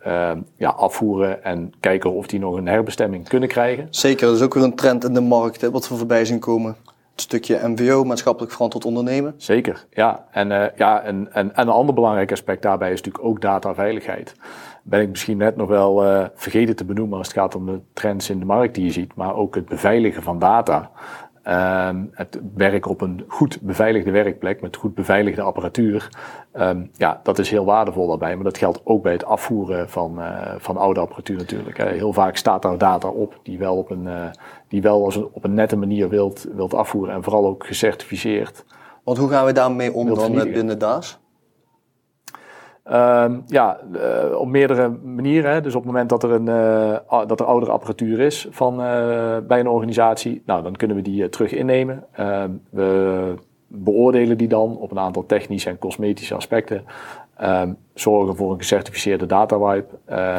ja, 0.56 0.69
afvoeren. 0.70 1.44
En 1.44 1.73
kijken 1.81 2.12
of 2.12 2.26
die 2.26 2.40
nog 2.40 2.56
een 2.56 2.69
herbestemming 2.69 3.28
kunnen 3.28 3.49
krijgen. 3.49 3.87
Zeker, 3.90 4.26
dat 4.26 4.37
is 4.37 4.43
ook 4.43 4.55
weer 4.55 4.64
een 4.64 4.75
trend 4.75 5.05
in 5.05 5.14
de 5.14 5.20
markt 5.20 5.61
hè, 5.61 5.70
wat 5.70 5.88
we 5.88 5.94
voorbij 5.94 6.25
zien 6.25 6.38
komen 6.38 6.76
het 7.12 7.20
stukje 7.20 7.69
MVO, 7.69 8.05
maatschappelijk 8.05 8.52
verantwoord 8.52 8.85
ondernemen. 8.85 9.35
Zeker, 9.37 9.85
ja. 9.90 10.26
En, 10.31 10.50
uh, 10.50 10.64
ja, 10.76 11.02
en, 11.02 11.28
en, 11.32 11.55
en 11.55 11.67
een 11.67 11.73
ander 11.73 11.94
belangrijk 11.94 12.32
aspect 12.32 12.62
daarbij 12.62 12.93
is 12.93 12.96
natuurlijk 12.96 13.25
ook 13.25 13.40
dataveiligheid 13.40 14.35
ben 14.82 15.00
ik 15.00 15.08
misschien 15.08 15.37
net 15.37 15.56
nog 15.56 15.69
wel 15.69 16.05
uh, 16.05 16.25
vergeten 16.34 16.76
te 16.76 16.84
benoemen 16.84 17.19
als 17.19 17.26
het 17.26 17.37
gaat 17.37 17.55
om 17.55 17.67
de 17.67 17.81
trends 17.93 18.31
in 18.31 18.38
de 18.38 18.44
markt 18.44 18.75
die 18.75 18.84
je 18.84 18.93
ziet, 18.93 19.14
maar 19.14 19.34
ook 19.34 19.55
het 19.55 19.67
beveiligen 19.67 20.23
van 20.23 20.38
data. 20.38 20.90
Um, 21.88 22.11
het 22.12 22.40
werken 22.55 22.90
op 22.90 23.00
een 23.00 23.25
goed 23.29 23.61
beveiligde 23.61 24.11
werkplek 24.11 24.61
met 24.61 24.76
goed 24.76 24.94
beveiligde 24.94 25.43
apparatuur. 25.43 26.08
Um, 26.55 26.90
ja, 26.93 27.20
dat 27.23 27.38
is 27.38 27.50
heel 27.50 27.64
waardevol 27.64 28.06
daarbij. 28.08 28.34
Maar 28.34 28.44
dat 28.44 28.58
geldt 28.58 28.81
ook 28.84 29.02
bij 29.02 29.12
het 29.12 29.25
afvoeren 29.25 29.88
van, 29.88 30.19
uh, 30.19 30.52
van 30.58 30.76
oude 30.76 31.00
apparatuur 31.00 31.37
natuurlijk. 31.37 31.78
Heel 31.78 32.12
vaak 32.12 32.37
staat 32.37 32.62
daar 32.62 32.78
data 32.78 33.08
op 33.08 33.40
die 33.43 33.58
wel 33.58 33.76
op 33.76 33.90
een, 33.90 34.05
uh, 34.05 34.25
die 34.69 34.82
wel 34.82 35.05
als 35.05 35.17
een, 35.17 35.28
op 35.32 35.44
een 35.44 35.55
nette 35.55 35.76
manier 35.76 36.08
wilt, 36.08 36.46
wilt 36.55 36.75
afvoeren. 36.75 37.14
En 37.14 37.23
vooral 37.23 37.46
ook 37.46 37.67
gecertificeerd. 37.67 38.64
Want 39.05 39.19
hoe 39.19 39.28
gaan 39.28 39.44
we 39.44 39.52
daarmee 39.52 39.93
om 39.93 40.14
dan 40.14 40.32
binnen 40.32 40.78
DAS? 40.78 41.22
Uh, 42.90 43.25
ja, 43.46 43.81
uh, 43.94 44.38
op 44.38 44.49
meerdere 44.49 44.88
manieren. 44.88 45.62
Dus 45.62 45.75
op 45.75 45.82
het 45.82 45.90
moment 45.93 46.08
dat 46.08 46.23
er, 46.23 46.31
een, 46.31 46.46
uh, 46.46 47.26
dat 47.26 47.40
er 47.40 47.46
oudere 47.46 47.73
apparatuur 47.73 48.20
is 48.20 48.46
van, 48.50 48.75
uh, 48.75 49.37
bij 49.46 49.61
een 49.61 49.69
organisatie, 49.69 50.43
nou, 50.46 50.62
dan 50.62 50.76
kunnen 50.76 50.96
we 50.96 51.02
die 51.02 51.28
terug 51.28 51.52
innemen. 51.52 52.04
Ehm, 52.12 52.50
we 52.71 53.35
beoordelen 53.66 54.38
die 54.38 54.49
dan 54.49 54.76
op 54.76 54.90
een 54.90 54.99
aantal 54.99 55.26
technische 55.26 55.68
en 55.68 55.78
cosmetische 55.78 56.35
aspecten. 56.35 56.85
Um, 57.42 57.76
zorgen 57.95 58.37
voor 58.37 58.52
een 58.52 58.59
gecertificeerde 58.59 59.26
datawipe 59.26 59.95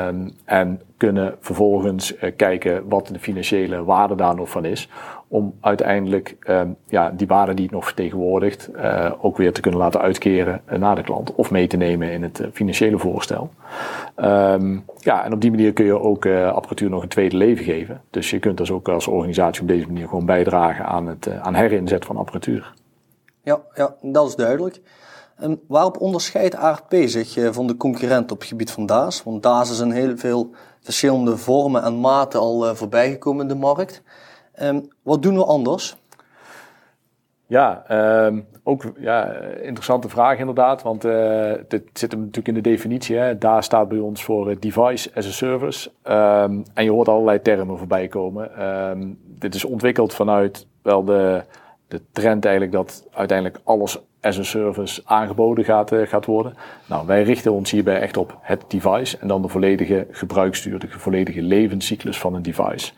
um, 0.08 0.32
en 0.46 0.82
kunnen 0.98 1.36
vervolgens 1.40 2.16
kijken 2.36 2.90
wat 2.90 3.08
de 3.08 3.20
financiële 3.20 3.84
waarde 3.84 4.16
daar 4.16 4.36
nog 4.36 4.50
van 4.50 4.66
is. 4.66 4.90
Om 5.34 5.54
uiteindelijk 5.62 6.36
um, 6.48 6.76
ja, 6.88 7.10
die 7.10 7.28
waarde 7.28 7.54
die 7.54 7.66
het 7.66 7.74
nog 7.74 7.86
vertegenwoordigt 7.86 8.70
uh, 8.76 9.12
ook 9.22 9.38
weer 9.38 9.54
te 9.54 9.62
kunnen 9.62 9.80
laten 9.80 10.02
uitkeren 10.02 10.62
uh, 10.72 10.80
naar 10.80 10.96
de 10.96 11.04
klant 11.04 11.36
of 11.36 11.52
mee 11.52 11.68
te 11.68 11.78
nemen 11.78 12.12
in 12.12 12.24
het 12.24 12.48
financiële 12.54 12.98
voorstel. 12.98 13.50
ja, 14.98 15.26
en 15.26 15.34
op 15.34 15.42
die 15.42 15.52
manier 15.52 15.74
kun 15.74 15.86
je 15.86 16.00
ook 16.00 16.26
apparatuur 16.26 16.90
nog 16.90 17.02
een 17.04 17.08
tweede 17.08 17.38
leven 17.38 17.66
geven. 17.66 18.02
Dus 18.10 18.30
je 18.30 18.40
kunt 18.40 18.58
dus 18.58 18.72
ook 18.72 18.90
als 18.90 19.08
organisatie 19.08 19.62
op 19.62 19.68
deze 19.68 19.88
manier 19.88 20.08
gewoon 20.08 20.26
bijdragen 20.26 20.86
aan 20.86 21.08
het 21.08 21.30
aan 21.42 21.56
herinzet 21.56 22.06
van 22.06 22.18
apparatuur. 22.18 22.74
Ja, 23.44 23.62
ja, 23.74 23.96
dat 24.02 24.28
is 24.28 24.36
duidelijk. 24.36 24.82
En 25.36 25.62
waarop 25.68 26.02
onderscheidt 26.02 26.56
ARP 26.56 26.94
zich 27.06 27.38
eh, 27.38 27.50
van 27.52 27.68
de 27.68 27.78
concurrent 27.78 28.32
op 28.32 28.40
het 28.40 28.48
gebied 28.48 28.72
van 28.72 28.86
DAS? 28.86 29.24
Want 29.24 29.44
DAS 29.44 29.72
is 29.72 29.80
in 29.80 29.92
heel 29.92 30.18
veel 30.18 30.50
verschillende 30.82 31.38
vormen 31.38 31.84
en 31.84 32.00
maten 32.00 32.40
al 32.40 32.76
voorbijgekomen 32.76 33.42
in 33.42 33.48
de 33.48 33.60
markt. 33.60 34.02
Um, 34.62 34.88
wat 35.02 35.22
doen 35.22 35.36
we 35.36 35.46
anders? 35.46 35.96
Ja, 37.48 37.84
um, 38.26 38.46
ook 38.64 38.92
ja, 38.98 39.32
interessante 39.62 40.10
vraag 40.10 40.40
inderdaad, 40.40 40.82
want 40.82 41.06
uh, 41.06 41.54
dit 41.68 41.84
zit 41.94 42.12
hem 42.12 42.20
natuurlijk 42.20 42.48
in 42.48 42.54
de 42.54 42.70
definitie. 42.70 43.16
Hè. 43.16 43.38
Daar 43.38 43.64
staat 43.64 43.90
bij 43.90 43.98
ons 43.98 44.24
voor 44.24 44.60
device 44.60 45.12
as 45.16 45.28
a 45.28 45.32
service. 45.32 45.90
Um, 46.04 46.64
en 46.74 46.84
je 46.84 46.92
hoort 46.92 47.08
allerlei 47.08 47.42
termen 47.42 47.78
voorbij 47.78 48.08
komen. 48.08 48.52
dit 49.40 49.56
is 49.56 49.66
ontwikkeld 49.66 50.14
vanuit 50.14 50.68
wel 50.82 51.04
de, 51.04 51.44
de 51.88 52.02
trend 52.12 52.46
eigenlijk 52.46 52.76
dat 52.76 53.08
uiteindelijk 53.12 53.60
alles 53.64 54.00
as 54.24 54.40
a 54.40 54.44
service 54.44 55.02
aangeboden 55.06 55.66
gaat, 55.66 55.92
uh, 55.92 56.08
gaat 56.08 56.26
worden. 56.26 56.54
Nou, 56.88 57.08
wij 57.08 57.24
richten 57.24 57.52
ons 57.52 57.72
hierbij 57.72 58.00
echt 58.02 58.18
op 58.18 58.38
het 58.42 58.64
device 58.68 59.18
en 59.18 59.28
dan 59.28 59.42
de 59.42 59.48
volledige 59.48 60.08
gebruiksduur, 60.12 60.80
de 60.80 60.90
volledige 60.90 61.42
levenscyclus 61.42 62.20
van 62.20 62.34
een 62.34 62.42
device. 62.42 62.92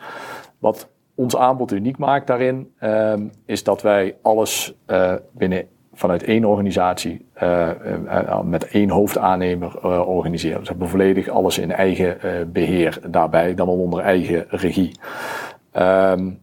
Wat 0.59 0.89
ons 1.15 1.37
aanbod 1.37 1.71
uniek 1.71 1.97
maakt 1.97 2.27
daarin, 2.27 2.71
ehm, 2.79 3.27
is 3.45 3.63
dat 3.63 3.81
wij 3.81 4.15
alles 4.21 4.75
uh, 4.87 5.13
binnen 5.31 5.67
vanuit 5.93 6.23
één 6.23 6.45
organisatie 6.45 7.25
uh, 7.43 7.69
uh, 8.05 8.41
met 8.41 8.67
één 8.67 8.89
hoofdaannemer 8.89 9.83
organiseren. 10.07 10.57
Dus 10.57 10.67
we 10.67 10.73
hebben 10.73 10.89
volledig 10.89 11.27
alles 11.27 11.57
in 11.57 11.71
eigen 11.71 12.17
beheer 12.51 12.99
daarbij, 13.09 13.53
dan 13.53 13.67
al 13.67 13.79
onder 13.79 13.99
eigen 13.99 14.45
regie. 14.49 14.99
Um, 15.73 16.39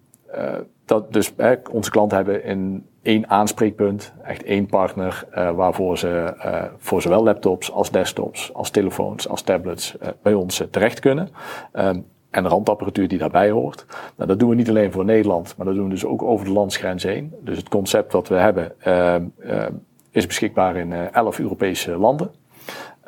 dat, 0.85 1.13
dus 1.13 1.33
onze 1.71 1.91
klanten 1.91 2.17
hebben 2.17 2.45
in 2.45 2.87
één 3.03 3.29
aanspreekpunt, 3.29 4.13
echt 4.23 4.43
één 4.43 4.67
partner, 4.67 5.25
waarvoor 5.55 5.99
ze 5.99 6.35
voor 6.79 7.03
zowel 7.03 7.23
laptops 7.23 7.73
als 7.73 7.91
desktops, 7.91 8.55
als 8.55 8.71
telefoons, 8.71 9.29
als 9.29 9.43
tablets 9.43 9.97
bij 10.23 10.35
ons 10.35 10.63
terecht 10.71 11.01
kunnen. 11.01 11.29
Um, 11.73 12.07
en 12.33 12.43
de 12.43 12.49
randapparatuur 12.49 13.09
die 13.09 13.19
daarbij 13.19 13.51
hoort. 13.51 13.87
Nou, 14.17 14.29
dat 14.29 14.39
doen 14.39 14.49
we 14.49 14.55
niet 14.55 14.69
alleen 14.69 14.93
voor 14.93 15.05
Nederland, 15.05 15.55
maar 15.57 15.67
dat 15.67 15.75
doen 15.75 15.85
we 15.85 15.91
dus 15.91 16.05
ook 16.05 16.23
over 16.23 16.47
de 16.47 16.53
landsgrens 16.53 17.03
heen. 17.03 17.35
Dus 17.41 17.57
het 17.57 17.69
concept 17.69 18.13
wat 18.13 18.29
we 18.29 18.35
hebben 18.35 18.73
uh, 18.87 19.15
uh, 19.39 19.67
is 20.11 20.27
beschikbaar 20.27 20.77
in 20.77 20.91
uh, 20.91 21.15
11 21.15 21.39
Europese 21.39 21.97
landen. 21.97 22.31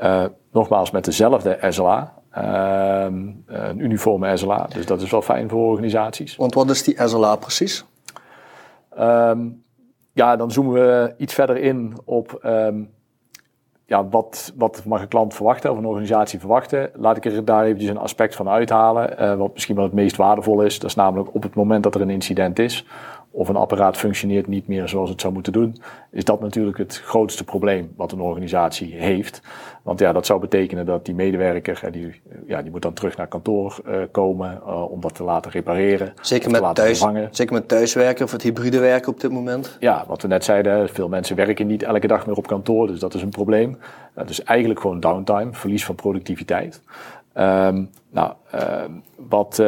Uh, 0.02 0.24
nogmaals 0.52 0.90
met 0.90 1.04
dezelfde 1.04 1.58
SLA. 1.68 2.22
Ehm, 2.30 3.28
een 3.46 3.78
uniforme 3.78 4.36
SLA, 4.36 4.66
dus 4.74 4.86
dat 4.86 5.00
is 5.00 5.10
wel 5.10 5.22
fijn 5.22 5.48
voor 5.48 5.70
organisaties. 5.70 6.36
Want 6.36 6.54
wat 6.54 6.70
is 6.70 6.82
die 6.82 7.06
SLA 7.06 7.36
precies? 7.36 7.84
Um, 8.98 9.62
ja, 10.12 10.36
dan 10.36 10.50
zoomen 10.50 10.72
we 10.72 11.14
iets 11.16 11.34
verder 11.34 11.56
in 11.56 11.96
op 12.04 12.40
um, 12.44 12.90
ja, 13.86 14.08
wat, 14.08 14.52
wat 14.56 14.82
mag 14.84 15.00
een 15.00 15.08
klant 15.08 15.34
verwachten 15.34 15.70
of 15.70 15.78
een 15.78 15.86
organisatie 15.86 16.38
verwachten? 16.38 16.90
Laat 16.94 17.16
ik 17.16 17.24
er 17.24 17.44
daar 17.44 17.64
eventjes 17.64 17.90
een 17.90 17.98
aspect 17.98 18.34
van 18.34 18.48
uithalen, 18.48 19.22
uh, 19.22 19.34
wat 19.34 19.52
misschien 19.52 19.74
wel 19.74 19.84
het 19.84 19.92
meest 19.92 20.16
waardevol 20.16 20.62
is. 20.62 20.78
Dat 20.78 20.90
is 20.90 20.96
namelijk 20.96 21.34
op 21.34 21.42
het 21.42 21.54
moment 21.54 21.82
dat 21.82 21.94
er 21.94 22.00
een 22.00 22.10
incident 22.10 22.58
is, 22.58 22.86
of 23.34 23.48
een 23.48 23.56
apparaat 23.56 23.96
functioneert 23.96 24.46
niet 24.46 24.68
meer 24.68 24.88
zoals 24.88 25.10
het 25.10 25.20
zou 25.20 25.32
moeten 25.32 25.52
doen, 25.52 25.76
is 26.10 26.24
dat 26.24 26.40
natuurlijk 26.40 26.78
het 26.78 27.00
grootste 27.04 27.44
probleem 27.44 27.92
wat 27.96 28.12
een 28.12 28.20
organisatie 28.20 28.94
heeft. 28.94 29.42
Want 29.82 29.98
ja, 29.98 30.12
dat 30.12 30.26
zou 30.26 30.40
betekenen 30.40 30.86
dat 30.86 31.04
die 31.04 31.14
medewerker, 31.14 31.92
die, 31.92 32.20
ja, 32.46 32.62
die 32.62 32.70
moet 32.70 32.82
dan 32.82 32.92
terug 32.92 33.16
naar 33.16 33.26
kantoor 33.26 33.80
uh, 33.86 33.96
komen 34.10 34.60
uh, 34.66 34.90
om 34.90 35.00
dat 35.00 35.14
te 35.14 35.22
laten 35.22 35.50
repareren. 35.50 36.12
Zeker 36.20 36.50
met, 36.50 36.74
thuis, 36.74 36.98
vervangen. 36.98 37.28
zeker 37.30 37.54
met 37.54 37.68
thuiswerken 37.68 38.24
of 38.24 38.32
het 38.32 38.42
hybride 38.42 38.78
werken 38.78 39.12
op 39.12 39.20
dit 39.20 39.30
moment. 39.30 39.76
Ja, 39.80 40.04
wat 40.08 40.22
we 40.22 40.28
net 40.28 40.44
zeiden, 40.44 40.88
veel 40.88 41.08
mensen 41.08 41.36
werken 41.36 41.66
niet 41.66 41.82
elke 41.82 42.06
dag 42.06 42.26
meer 42.26 42.36
op 42.36 42.46
kantoor, 42.46 42.86
dus 42.86 43.00
dat 43.00 43.14
is 43.14 43.22
een 43.22 43.28
probleem. 43.28 43.78
Uh, 44.18 44.26
dus 44.26 44.42
eigenlijk 44.42 44.80
gewoon 44.80 45.00
downtime, 45.00 45.52
verlies 45.52 45.84
van 45.84 45.94
productiviteit. 45.94 46.82
Um, 47.36 47.90
nou, 48.10 48.32
wat 49.28 49.62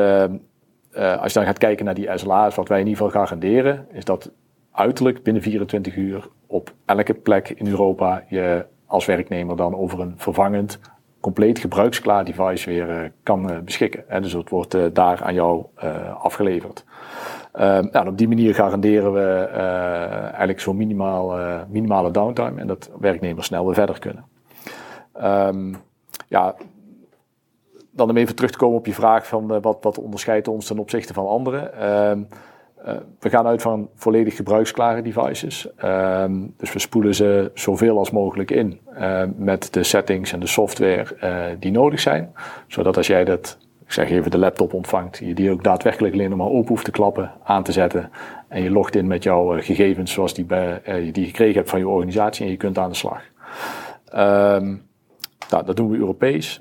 uh, 0.96 1.22
als 1.22 1.32
je 1.32 1.38
dan 1.38 1.48
gaat 1.48 1.58
kijken 1.58 1.84
naar 1.84 1.94
die 1.94 2.10
SLA's, 2.14 2.54
wat 2.54 2.68
wij 2.68 2.80
in 2.80 2.86
ieder 2.86 3.02
geval 3.02 3.20
garanderen, 3.20 3.86
is 3.92 4.04
dat 4.04 4.30
uiterlijk 4.72 5.22
binnen 5.22 5.42
24 5.42 5.96
uur 5.96 6.28
op 6.46 6.72
elke 6.84 7.14
plek 7.14 7.48
in 7.48 7.66
Europa 7.66 8.24
je 8.28 8.66
als 8.86 9.04
werknemer 9.04 9.56
dan 9.56 9.76
over 9.76 10.00
een 10.00 10.14
vervangend, 10.16 10.78
compleet 11.20 11.58
gebruiksklaar 11.58 12.24
device 12.24 12.70
weer 12.70 12.88
uh, 12.88 13.08
kan 13.22 13.50
uh, 13.50 13.58
beschikken. 13.58 14.08
En 14.08 14.22
dus 14.22 14.32
het 14.32 14.50
wordt 14.50 14.94
daar 14.94 15.22
aan 15.22 15.34
jou 15.34 15.66
afgeleverd. 16.18 16.84
Ehm, 17.52 17.86
nou, 17.90 18.08
op 18.08 18.18
die 18.18 18.28
manier 18.28 18.54
garanderen 18.54 19.12
we 19.12 19.48
eigenlijk 20.22 20.60
zo'n 20.60 20.76
minimaal, 20.76 21.38
minimale 21.68 22.10
downtime 22.10 22.60
en 22.60 22.66
dat 22.66 22.90
werknemers 22.98 23.46
snel 23.46 23.64
weer 23.64 23.74
verder 23.74 23.98
kunnen. 23.98 24.24
Um, 25.22 25.76
ja, 26.28 26.54
dan 27.96 28.10
om 28.10 28.16
even 28.16 28.34
terug 28.34 28.50
te 28.50 28.58
komen 28.58 28.78
op 28.78 28.86
je 28.86 28.94
vraag 28.94 29.26
van 29.26 29.54
uh, 29.54 29.58
wat, 29.60 29.78
wat 29.80 29.98
onderscheidt 29.98 30.48
ons 30.48 30.66
ten 30.66 30.78
opzichte 30.78 31.12
van 31.12 31.26
anderen. 31.26 31.70
Uh, 31.80 32.24
uh, 32.86 32.94
we 33.20 33.30
gaan 33.30 33.46
uit 33.46 33.62
van 33.62 33.88
volledig 33.94 34.36
gebruiksklare 34.36 35.02
devices. 35.02 35.68
Ehm, 35.76 36.46
dus 36.56 36.72
we 36.72 36.78
spoelen 36.78 37.14
ze 37.14 37.50
zoveel 37.54 37.98
als 37.98 38.10
mogelijk 38.10 38.50
in 38.50 38.80
ehm, 38.94 39.30
met 39.36 39.72
de 39.72 39.82
settings 39.82 40.32
en 40.32 40.40
de 40.40 40.46
software 40.46 41.14
eh, 41.20 41.44
die 41.58 41.70
nodig 41.70 42.00
zijn. 42.00 42.32
Zodat 42.66 42.96
als 42.96 43.06
jij 43.06 43.24
dat, 43.24 43.58
ik 43.84 43.92
zeg 43.92 44.10
even 44.10 44.30
de 44.30 44.38
laptop 44.38 44.72
ontvangt, 44.72 45.18
je 45.18 45.34
die 45.34 45.50
ook 45.50 45.64
daadwerkelijk 45.64 46.14
alleen 46.14 46.28
nog 46.28 46.38
maar 46.38 46.48
open 46.48 46.68
hoeft 46.68 46.84
te 46.84 46.90
klappen, 46.90 47.32
aan 47.44 47.62
te 47.62 47.72
zetten. 47.72 48.10
En 48.48 48.62
je 48.62 48.70
logt 48.70 48.96
in 48.96 49.06
met 49.06 49.22
jouw 49.22 49.60
gegevens 49.60 50.12
zoals 50.12 50.34
die, 50.34 50.46
die 51.12 51.20
je 51.20 51.26
gekregen 51.26 51.54
hebt 51.54 51.70
van 51.70 51.78
je 51.78 51.88
organisatie 51.88 52.44
en 52.44 52.50
je 52.50 52.56
kunt 52.56 52.78
aan 52.78 52.90
de 52.90 52.96
slag. 52.96 53.22
nou, 55.50 55.64
dat 55.64 55.76
doen 55.76 55.90
we 55.90 55.96
Europees. 55.96 56.60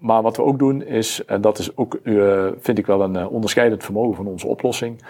Maar 0.00 0.22
wat 0.22 0.36
we 0.36 0.42
ook 0.42 0.58
doen 0.58 0.82
is, 0.82 1.24
en 1.24 1.40
dat 1.40 1.58
is 1.58 1.76
ook, 1.76 1.98
uh, 2.02 2.46
vind 2.58 2.78
ik 2.78 2.86
wel 2.86 3.02
een 3.02 3.16
uh, 3.16 3.32
onderscheidend 3.32 3.84
vermogen 3.84 4.14
van 4.16 4.26
onze 4.26 4.46
oplossing, 4.46 5.02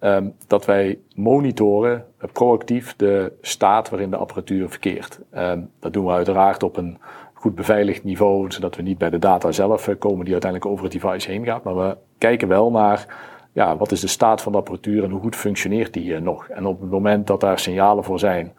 um, 0.00 0.34
dat 0.46 0.64
wij 0.64 0.98
monitoren 1.14 2.04
proactief 2.32 2.96
de 2.96 3.32
staat 3.40 3.88
waarin 3.88 4.10
de 4.10 4.16
apparatuur 4.16 4.68
verkeert. 4.68 5.20
Um, 5.36 5.70
dat 5.80 5.92
doen 5.92 6.04
we 6.06 6.12
uiteraard 6.12 6.62
op 6.62 6.76
een 6.76 6.98
goed 7.32 7.54
beveiligd 7.54 8.04
niveau, 8.04 8.50
zodat 8.52 8.76
we 8.76 8.82
niet 8.82 8.98
bij 8.98 9.10
de 9.10 9.18
data 9.18 9.52
zelf 9.52 9.88
komen 9.98 10.24
die 10.24 10.32
uiteindelijk 10.32 10.72
over 10.72 10.84
het 10.84 10.92
device 10.92 11.30
heen 11.30 11.44
gaat. 11.44 11.62
Maar 11.62 11.76
we 11.76 11.96
kijken 12.18 12.48
wel 12.48 12.70
naar 12.70 13.06
ja, 13.52 13.76
wat 13.76 13.92
is 13.92 14.00
de 14.00 14.06
staat 14.06 14.42
van 14.42 14.52
de 14.52 14.58
apparatuur 14.58 15.04
en 15.04 15.10
hoe 15.10 15.20
goed 15.20 15.36
functioneert 15.36 15.92
die 15.92 16.20
nog. 16.20 16.48
En 16.48 16.66
op 16.66 16.80
het 16.80 16.90
moment 16.90 17.26
dat 17.26 17.40
daar 17.40 17.58
signalen 17.58 18.04
voor 18.04 18.18
zijn, 18.18 18.52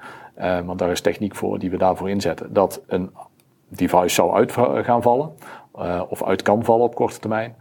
want 0.65 0.79
daar 0.79 0.91
is 0.91 1.01
techniek 1.01 1.35
voor 1.35 1.59
die 1.59 1.69
we 1.69 1.77
daarvoor 1.77 2.09
inzetten, 2.09 2.53
dat 2.53 2.81
een 2.87 3.11
device 3.67 4.15
zou 4.15 4.33
uit 4.33 4.51
gaan 4.85 5.01
vallen, 5.01 5.31
uh, 5.75 6.01
of 6.09 6.23
uit 6.23 6.41
kan 6.41 6.63
vallen 6.63 6.85
op 6.85 6.95
korte 6.95 7.19
termijn, 7.19 7.55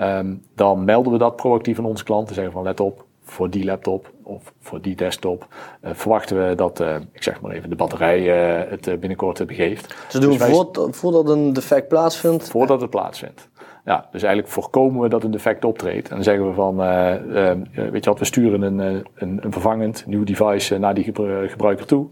um, 0.00 0.42
dan 0.54 0.84
melden 0.84 1.12
we 1.12 1.18
dat 1.18 1.36
proactief 1.36 1.78
aan 1.78 1.84
onze 1.84 2.04
klanten. 2.04 2.34
Zeggen 2.34 2.52
van 2.52 2.62
let 2.62 2.80
op, 2.80 3.04
voor 3.24 3.50
die 3.50 3.64
laptop 3.64 4.10
of 4.22 4.52
voor 4.60 4.80
die 4.80 4.96
desktop 4.96 5.46
uh, 5.82 5.90
verwachten 5.94 6.48
we 6.48 6.54
dat, 6.54 6.80
uh, 6.80 6.94
ik 7.12 7.22
zeg 7.22 7.40
maar 7.40 7.50
even, 7.50 7.70
de 7.70 7.76
batterij 7.76 8.20
het 8.68 9.00
binnenkort 9.00 9.46
begeeft. 9.46 9.94
Dus 10.10 10.20
doen 10.20 10.38
dus 10.38 10.96
voordat 10.96 11.28
een 11.28 11.52
defect 11.52 11.88
plaatsvindt? 11.88 12.50
Voordat 12.50 12.80
het 12.80 12.90
plaatsvindt. 12.90 13.48
Ja, 13.84 14.08
dus 14.10 14.22
eigenlijk 14.22 14.52
voorkomen 14.52 15.00
we 15.00 15.08
dat 15.08 15.24
een 15.24 15.30
defect 15.30 15.64
optreedt. 15.64 16.08
En 16.08 16.14
dan 16.14 16.24
zeggen 16.24 16.48
we 16.48 16.54
van, 16.54 16.80
uh, 16.80 17.14
uh, 17.28 17.90
weet 17.90 18.04
je 18.04 18.10
wat, 18.10 18.18
we 18.18 18.24
sturen 18.24 18.62
een, 18.62 18.78
een, 18.78 19.04
een 19.14 19.52
vervangend 19.52 20.06
nieuw 20.06 20.24
device 20.24 20.78
naar 20.78 20.94
die 20.94 21.04
gebruiker 21.46 21.86
toe. 21.86 22.06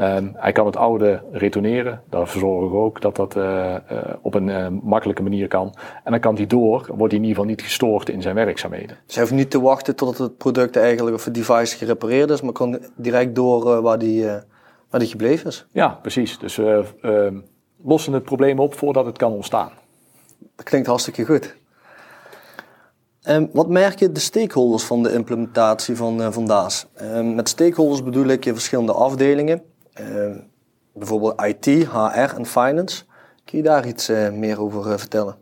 Um, 0.00 0.32
hij 0.36 0.52
kan 0.52 0.66
het 0.66 0.76
oude 0.76 1.22
retourneren. 1.32 2.02
Daar 2.10 2.28
verzorgen 2.28 2.70
we 2.70 2.76
ook 2.76 3.00
dat 3.00 3.16
dat 3.16 3.36
op 4.20 4.34
een 4.34 4.80
makkelijke 4.82 5.22
manier 5.22 5.48
kan. 5.48 5.74
En 6.04 6.10
dan 6.10 6.20
kan 6.20 6.34
hij 6.34 6.46
door, 6.46 6.86
wordt 6.88 7.12
hij 7.12 7.20
in 7.22 7.28
ieder 7.28 7.28
geval 7.28 7.44
niet 7.44 7.62
gestoord 7.62 8.08
in 8.08 8.22
zijn 8.22 8.34
werkzaamheden. 8.34 8.96
Dus 9.06 9.14
hij 9.14 9.24
hoeft 9.24 9.36
niet 9.36 9.50
te 9.50 9.60
wachten 9.60 9.96
totdat 9.96 10.18
het 10.18 10.36
product 10.36 10.76
eigenlijk 10.76 11.16
of 11.16 11.24
het 11.24 11.34
device 11.34 11.76
gerepareerd 11.76 12.30
is, 12.30 12.40
maar 12.40 12.52
kan 12.52 12.78
direct 12.96 13.34
door 13.34 13.82
waar 13.82 13.98
die, 13.98 14.24
waar 14.90 15.00
die 15.00 15.08
gebleven 15.08 15.46
is. 15.46 15.66
Ja, 15.72 15.98
precies. 16.02 16.38
Dus 16.38 16.56
we 16.56 16.84
ehm, 17.00 17.36
lossen 17.84 18.12
het 18.12 18.24
probleem 18.24 18.58
op 18.58 18.74
voordat 18.74 19.06
het 19.06 19.18
kan 19.18 19.32
ontstaan. 19.32 19.70
Klinkt 20.62 20.86
hartstikke 20.86 21.24
goed. 21.24 21.54
Um, 23.28 23.48
wat 23.52 23.68
merken 23.68 24.12
de 24.12 24.20
stakeholders 24.20 24.84
van 24.84 25.02
de 25.02 25.12
implementatie 25.12 25.96
van, 25.96 26.20
uh, 26.20 26.46
DAAS? 26.46 26.86
Um, 27.02 27.34
met 27.34 27.48
stakeholders 27.48 28.02
bedoel 28.02 28.26
ik 28.26 28.44
je 28.44 28.52
verschillende 28.52 28.92
afdelingen, 28.92 29.62
uh, 30.00 30.36
bijvoorbeeld 30.92 31.42
IT, 31.42 31.66
HR 31.66 32.36
en 32.36 32.46
finance. 32.46 33.04
Kun 33.44 33.58
je 33.58 33.64
daar 33.64 33.86
iets 33.86 34.10
uh, 34.10 34.30
meer 34.30 34.60
over 34.60 34.92
eh, 34.92 34.98
vertellen? 34.98 35.36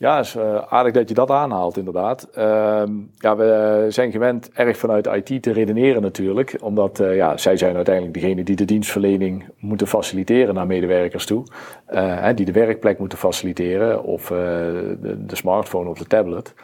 Ja, 0.00 0.18
is 0.18 0.34
uh, 0.34 0.56
aardig 0.68 0.92
dat 0.92 1.08
je 1.08 1.14
dat 1.14 1.30
aanhaalt, 1.30 1.76
inderdaad. 1.76 2.28
Uh, 2.38 2.82
ja, 3.16 3.36
we 3.36 3.86
zijn 3.88 4.10
gewend 4.10 4.50
erg 4.52 4.76
vanuit 4.76 5.06
IT 5.06 5.42
te 5.42 5.52
redeneren 5.52 6.02
natuurlijk. 6.02 6.56
Omdat 6.60 7.00
uh, 7.00 7.16
ja, 7.16 7.36
zij 7.36 7.56
zijn 7.56 7.76
uiteindelijk 7.76 8.14
degene 8.14 8.42
die 8.42 8.56
de 8.56 8.64
dienstverlening 8.64 9.48
moeten 9.58 9.86
faciliteren 9.86 10.54
naar 10.54 10.66
medewerkers 10.66 11.26
toe. 11.26 11.44
Uh, 11.90 12.28
die 12.34 12.46
de 12.46 12.52
werkplek 12.52 12.98
moeten 12.98 13.18
faciliteren 13.18 14.02
of 14.02 14.26
de, 14.26 15.16
de, 15.26 15.36
smartphone 15.36 15.88
of 15.88 15.98
de 15.98 16.06
tablet. 16.06 16.54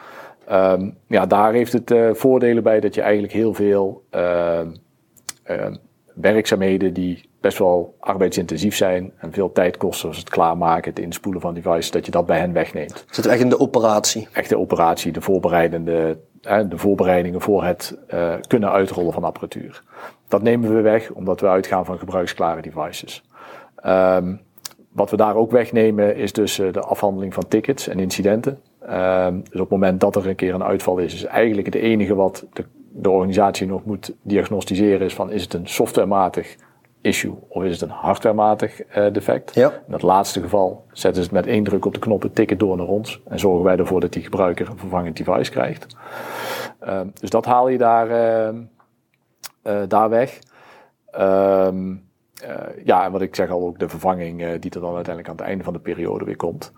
Um, 0.51 0.97
ja, 1.07 1.25
daar 1.25 1.53
heeft 1.53 1.73
het 1.73 1.93
voordelen 2.17 2.63
bij 2.63 2.79
dat 2.79 2.95
je 2.95 3.01
eigenlijk 3.01 3.33
heel 3.33 3.53
veel 3.53 4.03
ehm, 4.09 4.69
ehm, 5.43 5.75
werkzaamheden 6.13 6.93
die 6.93 7.29
best 7.47 7.59
wel 7.59 7.95
arbeidsintensief 7.99 8.75
zijn 8.75 9.11
en 9.17 9.31
veel 9.31 9.51
tijd 9.51 9.77
kosten, 9.77 9.99
zoals 9.99 10.17
het 10.17 10.29
klaarmaken, 10.29 10.89
het 10.89 10.99
inspoelen 10.99 11.41
van 11.41 11.53
devices, 11.53 11.91
dat 11.91 12.05
je 12.05 12.11
dat 12.11 12.25
bij 12.25 12.39
hen 12.39 12.53
wegneemt. 12.53 13.05
Zit 13.09 13.25
echt 13.25 13.41
in 13.41 13.49
de 13.49 13.59
operatie? 13.59 14.27
Echt 14.33 14.49
de 14.49 14.57
operatie, 14.57 15.11
de, 15.11 15.21
voorbereidende, 15.21 16.17
de 16.41 16.77
voorbereidingen 16.77 17.41
voor 17.41 17.63
het 17.63 17.97
uh, 18.13 18.33
kunnen 18.47 18.71
uitrollen 18.71 19.13
van 19.13 19.23
apparatuur. 19.23 19.83
Dat 20.27 20.41
nemen 20.41 20.75
we 20.75 20.81
weg, 20.81 21.11
omdat 21.11 21.41
we 21.41 21.47
uitgaan 21.47 21.85
van 21.85 21.97
gebruiksklare 21.97 22.61
devices. 22.61 23.23
Um, 23.85 24.41
wat 24.91 25.09
we 25.09 25.17
daar 25.17 25.35
ook 25.35 25.51
wegnemen 25.51 26.15
is 26.15 26.33
dus 26.33 26.59
uh, 26.59 26.73
de 26.73 26.81
afhandeling 26.81 27.33
van 27.33 27.47
tickets 27.47 27.87
en 27.87 27.99
incidenten. 27.99 28.59
Um, 28.89 29.43
dus 29.43 29.53
op 29.53 29.59
het 29.59 29.69
moment 29.69 29.99
dat 29.99 30.15
er 30.15 30.27
een 30.27 30.35
keer 30.35 30.53
een 30.53 30.63
uitval 30.63 30.97
is, 30.97 31.13
is 31.13 31.25
eigenlijk 31.25 31.73
het 31.73 31.75
enige 31.75 32.15
wat 32.15 32.45
de, 32.53 32.63
de 32.91 33.09
organisatie 33.09 33.67
nog 33.67 33.85
moet 33.85 34.13
diagnosticeren 34.21 35.05
is 35.05 35.13
van 35.13 35.31
is 35.31 35.43
het 35.43 35.53
een 35.53 35.67
softwarematig 35.67 36.55
issue 37.07 37.35
of 37.47 37.63
is 37.63 37.71
het 37.71 37.89
een 37.89 37.95
hardwarematig 37.95 38.81
uh, 38.97 39.13
defect. 39.13 39.55
Ja. 39.55 39.69
In 39.69 39.91
dat 39.91 40.01
laatste 40.01 40.41
geval 40.41 40.85
zetten 40.91 41.23
ze 41.23 41.29
het 41.29 41.37
met 41.37 41.47
één 41.47 41.63
druk 41.63 41.85
op 41.85 41.93
de 41.93 41.99
knop 41.99 42.21
het 42.21 42.35
ticket 42.35 42.59
door 42.59 42.77
naar 42.77 42.87
ons 42.87 43.21
en 43.27 43.39
zorgen 43.39 43.63
wij 43.63 43.77
ervoor 43.77 43.99
dat 43.99 44.13
die 44.13 44.23
gebruiker 44.23 44.69
een 44.69 44.77
vervangend 44.77 45.17
device 45.17 45.51
krijgt. 45.51 45.95
Um, 46.87 47.11
dus 47.19 47.29
dat 47.29 47.45
haal 47.45 47.67
je 47.67 47.77
daar, 47.77 48.09
uh, 48.09 48.59
uh, 49.63 49.81
daar 49.87 50.09
weg. 50.09 50.39
Um, 51.19 52.05
ja, 52.83 53.05
en 53.05 53.11
wat 53.11 53.21
ik 53.21 53.35
zeg 53.35 53.49
al, 53.49 53.61
ook 53.61 53.79
de 53.79 53.89
vervanging 53.89 54.37
die 54.37 54.71
er 54.71 54.81
dan 54.81 54.95
uiteindelijk 54.95 55.27
aan 55.27 55.35
het 55.35 55.45
einde 55.45 55.63
van 55.63 55.73
de 55.73 55.79
periode 55.79 56.25
weer 56.25 56.35
komt. 56.35 56.71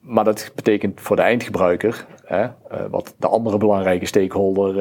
Maar 0.00 0.24
dat 0.24 0.52
betekent 0.54 1.00
voor 1.00 1.16
de 1.16 1.22
eindgebruiker, 1.22 2.06
hè, 2.24 2.46
wat 2.90 3.14
de 3.18 3.28
andere 3.28 3.58
belangrijke 3.58 4.06
stakeholder 4.06 4.76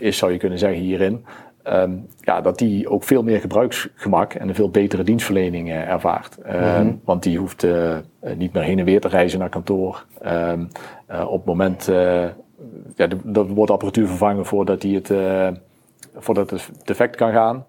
is, 0.00 0.16
zou 0.16 0.32
je 0.32 0.38
kunnen 0.38 0.58
zeggen 0.58 0.80
hierin, 0.80 1.24
Um, 1.68 2.06
ja, 2.20 2.40
dat 2.40 2.58
die 2.58 2.88
ook 2.88 3.04
veel 3.04 3.22
meer 3.22 3.40
gebruiksgemak 3.40 4.34
en 4.34 4.48
een 4.48 4.54
veel 4.54 4.70
betere 4.70 5.02
dienstverlening 5.02 5.68
uh, 5.68 5.88
ervaart. 5.88 6.38
Um, 6.46 7.00
Want 7.04 7.22
die 7.22 7.38
hoeft 7.38 7.64
uh, 7.64 7.96
niet 8.36 8.52
meer 8.52 8.62
heen 8.62 8.78
en 8.78 8.84
weer 8.84 9.00
te 9.00 9.08
reizen 9.08 9.38
naar 9.38 9.48
kantoor. 9.48 10.04
Um, 10.26 10.68
uh, 11.10 11.24
op 11.26 11.36
het 11.36 11.44
moment, 11.44 11.84
ja, 12.96 13.08
er 13.32 13.46
wordt 13.46 13.70
apparatuur 13.70 14.06
vervangen 14.06 14.46
voordat 14.46 14.82
hij 14.82 14.92
het, 14.92 15.12
voordat 16.16 16.50
het 16.50 16.70
defect 16.84 17.16
kan 17.16 17.32
gaan. 17.32 17.66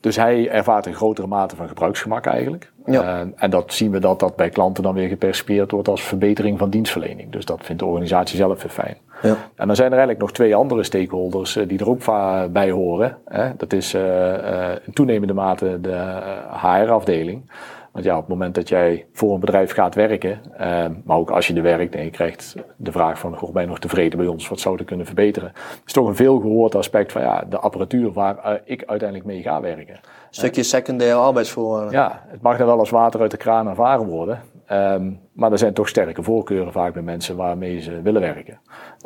dus 0.00 0.16
hij 0.16 0.48
ervaart 0.48 0.86
een 0.86 0.94
grotere 0.94 1.26
mate 1.26 1.56
van 1.56 1.68
gebruiksgemak 1.68 2.26
eigenlijk. 2.26 2.72
Ja. 2.86 3.26
En 3.34 3.50
dat 3.50 3.72
zien 3.72 3.90
we 3.90 3.98
dat 3.98 4.20
dat 4.20 4.36
bij 4.36 4.48
klanten 4.48 4.82
dan 4.82 4.94
weer 4.94 5.08
gepercipieerd 5.08 5.70
wordt 5.70 5.88
als 5.88 6.02
verbetering 6.02 6.58
van 6.58 6.70
dienstverlening. 6.70 7.32
Dus 7.32 7.44
dat 7.44 7.64
vindt 7.64 7.80
de 7.80 7.88
organisatie 7.88 8.36
zelf 8.36 8.62
weer 8.62 8.70
fijn. 8.70 8.96
Ja. 9.22 9.36
En 9.54 9.66
dan 9.66 9.76
zijn 9.76 9.90
er 9.92 9.98
eigenlijk 9.98 10.20
nog 10.20 10.32
twee 10.32 10.54
andere 10.54 10.82
stakeholders 10.82 11.56
uh, 11.56 11.68
die 11.68 11.78
er 11.78 11.88
ook 11.88 12.04
bij 12.52 12.70
horen. 12.70 13.18
Hè. 13.24 13.50
Dat 13.56 13.72
is 13.72 13.94
uh, 13.94 14.70
in 14.84 14.92
toenemende 14.92 15.34
mate 15.34 15.80
de 15.80 16.22
HR-afdeling. 16.50 17.50
Want 17.92 18.08
ja, 18.08 18.14
op 18.14 18.20
het 18.20 18.28
moment 18.28 18.54
dat 18.54 18.68
jij 18.68 19.06
voor 19.12 19.34
een 19.34 19.40
bedrijf 19.40 19.72
gaat 19.72 19.94
werken, 19.94 20.40
maar 21.04 21.16
ook 21.16 21.30
als 21.30 21.46
je 21.46 21.54
er 21.54 21.62
werkt 21.62 21.94
en 21.94 22.04
je 22.04 22.10
krijgt 22.10 22.54
de 22.76 22.92
vraag 22.92 23.18
van, 23.18 23.36
goh, 23.36 23.52
ben 23.52 23.62
je 23.62 23.68
nog 23.68 23.78
tevreden 23.78 24.18
bij 24.18 24.28
ons, 24.28 24.48
wat 24.48 24.60
zou 24.60 24.78
er 24.78 24.84
kunnen 24.84 25.06
verbeteren? 25.06 25.52
is 25.86 25.92
toch 25.92 26.08
een 26.08 26.16
veel 26.16 26.40
gehoord 26.40 26.74
aspect 26.74 27.12
van 27.12 27.22
ja, 27.22 27.44
de 27.48 27.58
apparatuur 27.58 28.12
waar 28.12 28.60
ik 28.64 28.84
uiteindelijk 28.86 29.28
mee 29.28 29.42
ga 29.42 29.60
werken. 29.60 29.94
Een 29.94 30.00
stukje 30.30 30.62
secundaire 30.62 31.16
arbeidsvoorwaarden. 31.16 31.92
Ja, 31.92 32.22
het 32.26 32.42
mag 32.42 32.56
dan 32.56 32.66
wel 32.66 32.78
als 32.78 32.90
water 32.90 33.20
uit 33.20 33.30
de 33.30 33.36
kraan 33.36 33.68
ervaren 33.68 34.06
worden. 34.06 34.42
Um, 34.72 35.20
maar 35.32 35.52
er 35.52 35.58
zijn 35.58 35.72
toch 35.72 35.88
sterke 35.88 36.22
voorkeuren 36.22 36.72
vaak 36.72 36.92
bij 36.92 37.02
mensen 37.02 37.36
waarmee 37.36 37.80
ze 37.80 38.02
willen 38.02 38.20
werken. 38.20 38.58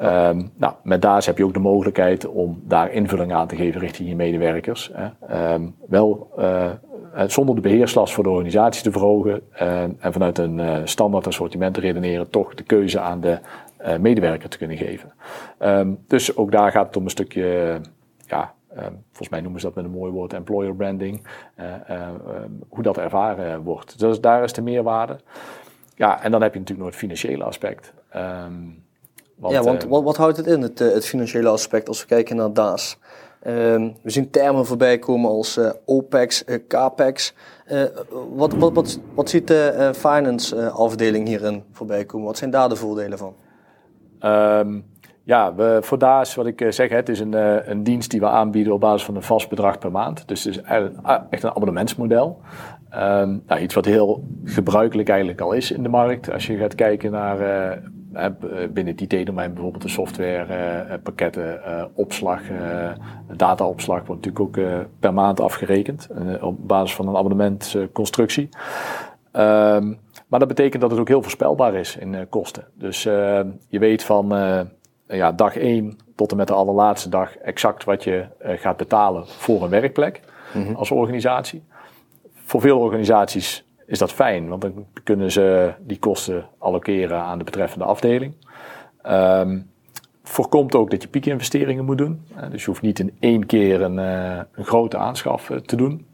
Um, 0.02 0.50
nou, 0.56 0.74
met 0.82 1.02
DAAS 1.02 1.26
heb 1.26 1.38
je 1.38 1.44
ook 1.44 1.54
de 1.54 1.60
mogelijkheid 1.60 2.26
om 2.26 2.62
daar 2.64 2.92
invulling 2.92 3.32
aan 3.32 3.46
te 3.46 3.56
geven 3.56 3.80
richting 3.80 4.08
je 4.08 4.16
medewerkers. 4.16 4.90
Hè. 4.92 5.52
Um, 5.52 5.74
wel 5.88 6.30
uh, 6.38 6.70
zonder 7.26 7.54
de 7.54 7.60
beheerslast 7.60 8.14
voor 8.14 8.24
de 8.24 8.30
organisatie 8.30 8.82
te 8.82 8.90
verhogen 8.90 9.42
uh, 9.62 9.82
en 9.82 10.12
vanuit 10.12 10.38
een 10.38 10.88
standaard 10.88 11.26
assortiment 11.26 11.74
te 11.74 11.80
redeneren, 11.80 12.30
toch 12.30 12.54
de 12.54 12.62
keuze 12.62 13.00
aan 13.00 13.20
de 13.20 13.38
medewerker 14.00 14.48
te 14.48 14.58
kunnen 14.58 14.76
geven. 14.76 15.12
dus 16.06 16.36
ook 16.36 16.52
daar 16.52 16.70
gaat 16.70 16.86
het 16.86 16.96
om 16.96 17.04
een 17.04 17.10
stukje 17.10 17.80
ja, 18.26 18.54
volgens 18.76 19.28
mij 19.28 19.40
noemen 19.40 19.60
ze 19.60 19.66
dat 19.66 19.74
met 19.74 19.84
een 19.84 19.90
mooi 19.90 20.12
woord 20.12 20.32
employer 20.32 20.74
branding. 20.74 21.26
Uh, 21.60 21.64
uh, 21.90 22.08
um, 22.42 22.62
hoe 22.68 22.82
dat 22.82 22.98
ervaren 22.98 23.62
wordt. 23.62 23.98
Dus 23.98 24.20
daar 24.20 24.42
is 24.42 24.52
de 24.52 24.62
meerwaarde. 24.62 25.18
Ja, 25.94 26.22
en 26.22 26.30
dan 26.30 26.42
heb 26.42 26.52
je 26.52 26.58
natuurlijk 26.58 26.86
nog 26.86 26.96
het 26.96 27.04
financiële 27.04 27.44
aspect. 27.44 27.92
Um, 28.16 28.84
want, 29.36 29.54
ja, 29.54 29.62
want 29.62 29.84
wat, 29.84 30.02
wat, 30.02 30.16
houdt 30.16 30.36
het 30.36 30.46
in, 30.46 30.62
het, 30.62 30.78
het, 30.78 31.06
financiële 31.06 31.48
aspect, 31.48 31.88
als 31.88 32.00
we 32.00 32.06
kijken 32.06 32.36
naar 32.36 32.52
DAS? 32.52 32.98
we 33.42 33.92
zien 34.04 34.30
termen 34.30 34.66
voorbij 34.66 34.98
komen 34.98 35.30
als 35.30 35.58
uh, 35.58 35.70
OPEX, 35.84 36.44
CAPEX. 36.68 37.34
wat, 38.34 38.52
wat, 38.52 38.72
wat, 38.72 39.00
wat 39.14 39.30
ziet 39.30 39.46
de 39.46 39.90
finance 39.94 40.70
afdeling 40.70 41.28
hierin 41.28 41.64
voorbij 41.72 42.04
komen? 42.04 42.26
Wat 42.26 42.38
zijn 42.38 42.50
daar 42.50 42.68
de 42.68 42.76
voordelen 42.76 43.18
van? 43.18 43.34
Ja, 45.22 45.54
voor 45.80 45.98
DAAS, 45.98 46.34
wat 46.34 46.46
ik 46.46 46.60
eh, 46.60 46.70
zeg, 46.70 46.90
het 46.90 47.08
is 47.08 47.20
een, 47.20 47.34
eh, 47.34 47.68
een 47.68 47.82
dienst 47.82 48.10
die 48.10 48.20
we 48.20 48.26
aanbieden 48.26 48.72
op 48.72 48.80
basis 48.80 49.04
van 49.04 49.16
een 49.16 49.22
vast 49.22 49.48
bedrag 49.48 49.78
per 49.78 49.90
maand. 49.90 50.28
Dus 50.28 50.44
het 50.44 50.54
is 50.54 50.62
ah, 51.02 51.22
echt 51.30 51.42
een 51.42 51.50
abonnementsmodel. 51.50 52.40
Um, 52.94 53.42
nou, 53.46 53.60
iets 53.60 53.74
wat 53.74 53.84
heel 53.84 54.24
gebruikelijk 54.44 55.08
eigenlijk 55.08 55.40
al 55.40 55.52
is 55.52 55.70
in 55.70 55.82
de 55.82 55.88
markt. 55.88 56.32
Als 56.32 56.46
je 56.46 56.56
gaat 56.56 56.74
kijken 56.74 57.10
naar 57.10 57.38
uh, 58.12 58.26
binnen 58.72 58.94
het 58.96 59.12
IT-domein 59.12 59.52
bijvoorbeeld 59.52 59.82
de 59.82 59.88
softwarepakketten, 59.88 61.60
uh, 61.66 61.84
opslag, 61.94 62.40
dataopslag 63.36 64.06
wordt 64.06 64.26
natuurlijk 64.26 64.58
ook 64.58 64.84
per 65.00 65.14
maand 65.14 65.40
afgerekend 65.40 66.08
op 66.40 66.68
basis 66.68 66.96
van 66.96 67.08
een 67.08 67.16
abonnementconstructie. 67.16 68.48
Um, 69.32 69.98
maar 70.28 70.38
dat 70.38 70.48
betekent 70.48 70.82
dat 70.82 70.90
het 70.90 71.00
ook 71.00 71.08
heel 71.08 71.22
voorspelbaar 71.22 71.74
is 71.74 71.96
in 71.96 72.26
kosten. 72.28 72.64
Dus 72.74 73.02
je 73.68 73.78
weet 73.78 74.02
van 74.02 74.32
ja, 75.10 75.32
dag 75.32 75.56
1 75.56 75.98
tot 76.14 76.30
en 76.30 76.36
met 76.36 76.46
de 76.46 76.54
allerlaatste 76.54 77.08
dag 77.08 77.36
exact 77.36 77.84
wat 77.84 78.04
je 78.04 78.26
uh, 78.44 78.50
gaat 78.58 78.76
betalen 78.76 79.28
voor 79.28 79.62
een 79.62 79.70
werkplek 79.70 80.20
mm-hmm. 80.54 80.74
als 80.74 80.90
organisatie. 80.90 81.62
Voor 82.34 82.60
veel 82.60 82.78
organisaties 82.78 83.64
is 83.86 83.98
dat 83.98 84.12
fijn, 84.12 84.48
want 84.48 84.62
dan 84.62 84.86
kunnen 85.04 85.32
ze 85.32 85.72
die 85.80 85.98
kosten 85.98 86.46
allokeren 86.58 87.18
aan 87.18 87.38
de 87.38 87.44
betreffende 87.44 87.84
afdeling. 87.84 88.34
Um, 89.06 89.70
voorkomt 90.22 90.74
ook 90.74 90.90
dat 90.90 91.02
je 91.02 91.08
piekinvesteringen 91.08 91.84
moet 91.84 91.98
doen. 91.98 92.22
Uh, 92.36 92.50
dus 92.50 92.60
je 92.60 92.66
hoeft 92.66 92.82
niet 92.82 92.98
in 92.98 93.16
één 93.20 93.46
keer 93.46 93.82
een, 93.82 93.98
uh, 93.98 94.40
een 94.52 94.64
grote 94.64 94.96
aanschaf 94.96 95.50
te 95.66 95.76
doen. 95.76 96.06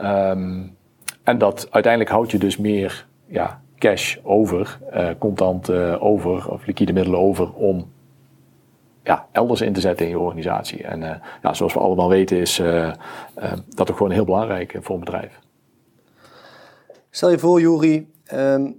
Um, 0.00 0.76
en 1.22 1.38
dat 1.38 1.68
uiteindelijk 1.70 2.12
houdt 2.12 2.30
je 2.30 2.38
dus 2.38 2.56
meer 2.56 3.06
ja, 3.26 3.60
cash 3.78 4.16
over, 4.22 4.78
contant 5.18 5.70
over 6.00 6.50
of 6.50 6.66
liquide 6.66 6.92
middelen 6.92 7.20
over 7.20 7.52
om 7.52 7.86
ja, 9.10 9.26
elders 9.32 9.60
in 9.60 9.72
te 9.72 9.80
zetten 9.80 10.06
in 10.06 10.12
je 10.12 10.18
organisatie. 10.18 10.82
En 10.82 11.02
uh, 11.02 11.10
ja, 11.42 11.54
zoals 11.54 11.74
we 11.74 11.80
allemaal 11.80 12.08
weten 12.08 12.36
is 12.36 12.58
uh, 12.58 12.86
uh, 12.86 12.92
dat 13.68 13.90
ook 13.90 13.96
gewoon 13.96 14.12
heel 14.12 14.24
belangrijk 14.24 14.78
voor 14.80 14.94
een 14.94 15.04
bedrijf. 15.04 15.38
Stel 17.10 17.30
je 17.30 17.38
voor, 17.38 17.60
Juri, 17.60 18.10
ehm, 18.26 18.70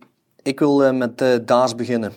ik 0.43 0.59
wil 0.59 0.93
met 0.93 1.41
DAAS 1.45 1.75
beginnen. 1.75 2.11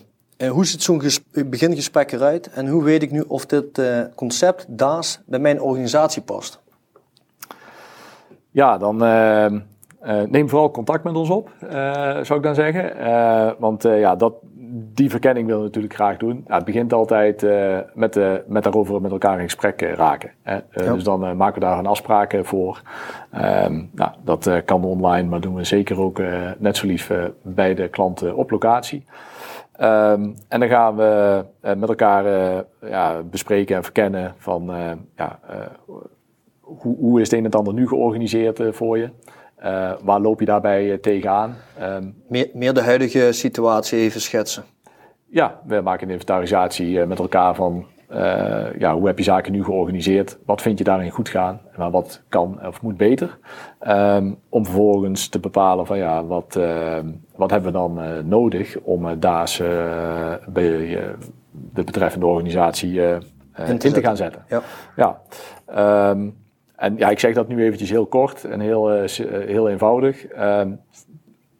hoe 0.48 0.66
ziet 0.66 0.82
zo'n 0.82 1.02
begingesprek 1.46 2.12
eruit 2.12 2.50
en 2.50 2.68
hoe 2.68 2.84
weet 2.84 3.02
ik 3.02 3.10
nu 3.10 3.20
of 3.20 3.46
dit 3.46 3.82
concept 4.14 4.66
DAAS 4.68 5.20
bij 5.26 5.38
mijn 5.38 5.60
organisatie 5.60 6.22
past? 6.22 6.62
Ja, 8.50 8.78
dan 8.78 8.96
neem 10.30 10.48
vooral 10.48 10.70
contact 10.70 11.04
met 11.04 11.14
ons 11.14 11.30
op, 11.30 11.50
zou 12.22 12.34
ik 12.34 12.42
dan 12.42 12.54
zeggen. 12.54 12.92
want 13.58 13.82
ja, 13.82 14.16
dat, 14.16 14.34
die 14.94 15.10
verkenning 15.10 15.46
willen 15.46 15.60
we 15.60 15.66
natuurlijk 15.66 15.94
graag 15.94 16.16
doen. 16.16 16.44
het 16.46 16.64
begint 16.64 16.92
altijd 16.92 17.42
uh, 17.42 17.78
met, 17.94 18.18
met 18.46 18.62
daarover 18.62 19.00
met 19.00 19.10
elkaar 19.10 19.38
in 19.38 19.44
gesprek 19.44 19.82
uh, 19.82 19.92
raken. 19.92 20.30
Hè. 20.42 20.56
Uh, 20.56 20.92
Dus 20.92 21.04
dan 21.04 21.36
maken 21.36 21.60
we 21.60 21.66
daar 21.66 21.78
een 21.78 21.86
afspraak 21.86 22.38
voor. 22.42 22.82
Um, 23.34 23.90
nou, 23.92 24.10
dat 24.24 24.50
kan 24.64 24.84
online, 24.84 25.28
maar 25.28 25.40
doen 25.40 25.54
we 25.54 25.64
zeker 25.64 26.00
ook 26.00 26.20
net 26.58 26.76
zo 26.76 26.86
lief 26.86 27.10
bij 27.42 27.74
de 27.74 27.88
klanten 27.88 28.36
op 28.36 28.50
locatie. 28.50 29.04
Um, 29.80 30.34
en 30.48 30.60
dan 30.60 30.68
gaan 30.68 30.96
we 30.96 31.44
met 31.60 31.88
elkaar 31.88 32.24
ja, 32.80 33.22
bespreken 33.22 33.76
en 33.76 33.82
verkennen 33.82 34.34
van 34.38 34.72
ja, 35.16 35.38
hoe, 36.60 36.96
hoe 36.98 37.20
is 37.20 37.26
het 37.26 37.32
een 37.32 37.38
en 37.38 37.44
het 37.44 37.54
ander 37.54 37.74
nu 37.74 37.88
georganiseerd 37.88 38.60
voor 38.70 38.98
je. 38.98 39.10
Uh, 39.64 39.92
waar 40.02 40.20
loop 40.20 40.40
je 40.40 40.46
daarbij 40.46 40.84
uh, 40.84 40.94
tegenaan? 40.94 41.56
Um, 41.82 42.14
meer, 42.28 42.50
meer, 42.52 42.74
de 42.74 42.82
huidige 42.82 43.32
situatie 43.32 43.98
even 43.98 44.20
schetsen. 44.20 44.64
Ja, 45.34 45.60
we 45.66 45.80
maken 45.80 46.06
een 46.06 46.12
inventarisatie 46.12 46.90
uh, 46.90 47.06
met 47.06 47.18
elkaar 47.18 47.54
van 47.54 47.86
ja, 48.78 48.94
hoe 48.94 49.06
heb 49.06 49.18
je 49.18 49.24
zaken 49.24 49.52
nu 49.52 49.64
georganiseerd? 49.64 50.38
Wat 50.46 50.62
vind 50.62 50.78
je 50.78 50.84
daarin 50.84 51.10
goed 51.10 51.28
gaan? 51.28 51.60
Maar 51.76 51.90
wat 51.90 52.22
kan 52.28 52.66
of 52.66 52.82
moet 52.82 52.96
beter? 52.96 53.38
Um, 53.88 54.38
om 54.48 54.64
vervolgens 54.64 55.28
te 55.28 55.38
bepalen 55.38 55.86
van 55.86 55.98
ja, 55.98 56.24
wat, 56.24 56.56
ehm, 56.56 57.08
wat 57.36 57.50
hebben 57.50 57.72
we 57.72 57.78
dan 57.78 58.28
nodig 58.28 58.78
om 58.82 59.20
DAAS 59.20 59.58
bij 60.46 60.98
de 61.50 61.84
betreffende 61.84 62.26
organisatie 62.26 63.00
in 63.00 63.78
te, 63.78 63.86
in 63.86 63.92
te 63.92 64.02
gaan 64.02 64.16
zetten. 64.16 64.44
Ja. 64.48 64.62
ja. 64.96 65.20
En 66.76 66.94
ja, 66.96 67.08
ik 67.10 67.18
zeg 67.18 67.34
dat 67.34 67.48
nu 67.48 67.64
eventjes 67.64 67.90
heel 67.90 68.06
kort 68.06 68.44
en 68.44 68.60
heel, 68.60 69.02
uh, 69.02 69.08
heel 69.46 69.68
eenvoudig. 69.68 70.26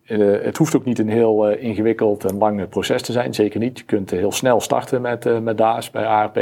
Uh, 0.07 0.43
het 0.43 0.57
hoeft 0.57 0.77
ook 0.77 0.85
niet 0.85 0.99
een 0.99 1.09
heel 1.09 1.51
uh, 1.51 1.63
ingewikkeld 1.63 2.25
en 2.25 2.39
lang 2.39 2.69
proces 2.69 3.03
te 3.03 3.13
zijn, 3.13 3.35
zeker 3.35 3.61
niet. 3.61 3.79
Je 3.79 3.85
kunt 3.85 4.11
heel 4.11 4.33
snel 4.33 4.61
starten 4.61 5.01
met, 5.01 5.43
met 5.43 5.59
DAAS 5.59 5.91
bij 5.91 6.07
ARP. 6.07 6.37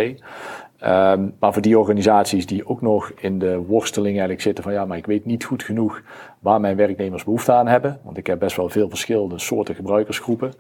Ehm, 0.79 1.29
maar 1.39 1.53
voor 1.53 1.63
die 1.63 1.79
organisaties 1.79 2.47
die 2.47 2.69
ook 2.69 2.81
nog 2.81 3.13
in 3.17 3.39
de 3.39 3.57
worsteling 3.57 4.13
eigenlijk 4.13 4.43
zitten 4.43 4.65
van 4.65 4.73
ja, 4.73 4.85
maar 4.85 4.97
ik 4.97 5.07
weet 5.07 5.25
niet 5.25 5.45
goed 5.45 5.63
genoeg 5.63 6.03
waar 6.39 6.61
mijn 6.61 6.77
werknemers 6.77 7.25
behoefte 7.25 7.53
aan 7.53 7.67
hebben, 7.67 8.01
want 8.03 8.17
ik 8.17 8.27
heb 8.27 8.39
best 8.39 8.57
wel 8.57 8.69
veel 8.69 8.89
verschillende 8.89 9.39
soorten 9.39 9.75
gebruikersgroepen. 9.75 10.53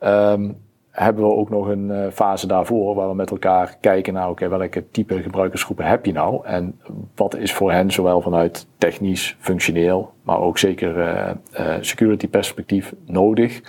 Um, 0.00 0.56
hebben 0.90 1.24
we 1.24 1.30
ook 1.34 1.50
nog 1.50 1.68
een 1.68 2.12
fase 2.12 2.46
daarvoor 2.46 2.94
waar 2.94 3.08
we 3.08 3.14
met 3.14 3.30
elkaar 3.30 3.76
kijken 3.80 4.12
naar 4.12 4.30
oké, 4.30 4.48
welke 4.48 4.90
type 4.90 5.22
gebruikersgroepen 5.22 5.84
heb 5.84 6.06
je 6.06 6.12
nou 6.12 6.46
en 6.46 6.80
wat 7.20 7.36
is 7.36 7.52
voor 7.52 7.72
hen 7.72 7.90
zowel 7.90 8.20
vanuit 8.20 8.66
technisch, 8.78 9.36
functioneel, 9.40 10.12
maar 10.22 10.40
ook 10.40 10.58
zeker 10.58 10.96
uh, 10.98 11.76
security 11.80 12.28
perspectief 12.28 12.94
nodig 13.06 13.60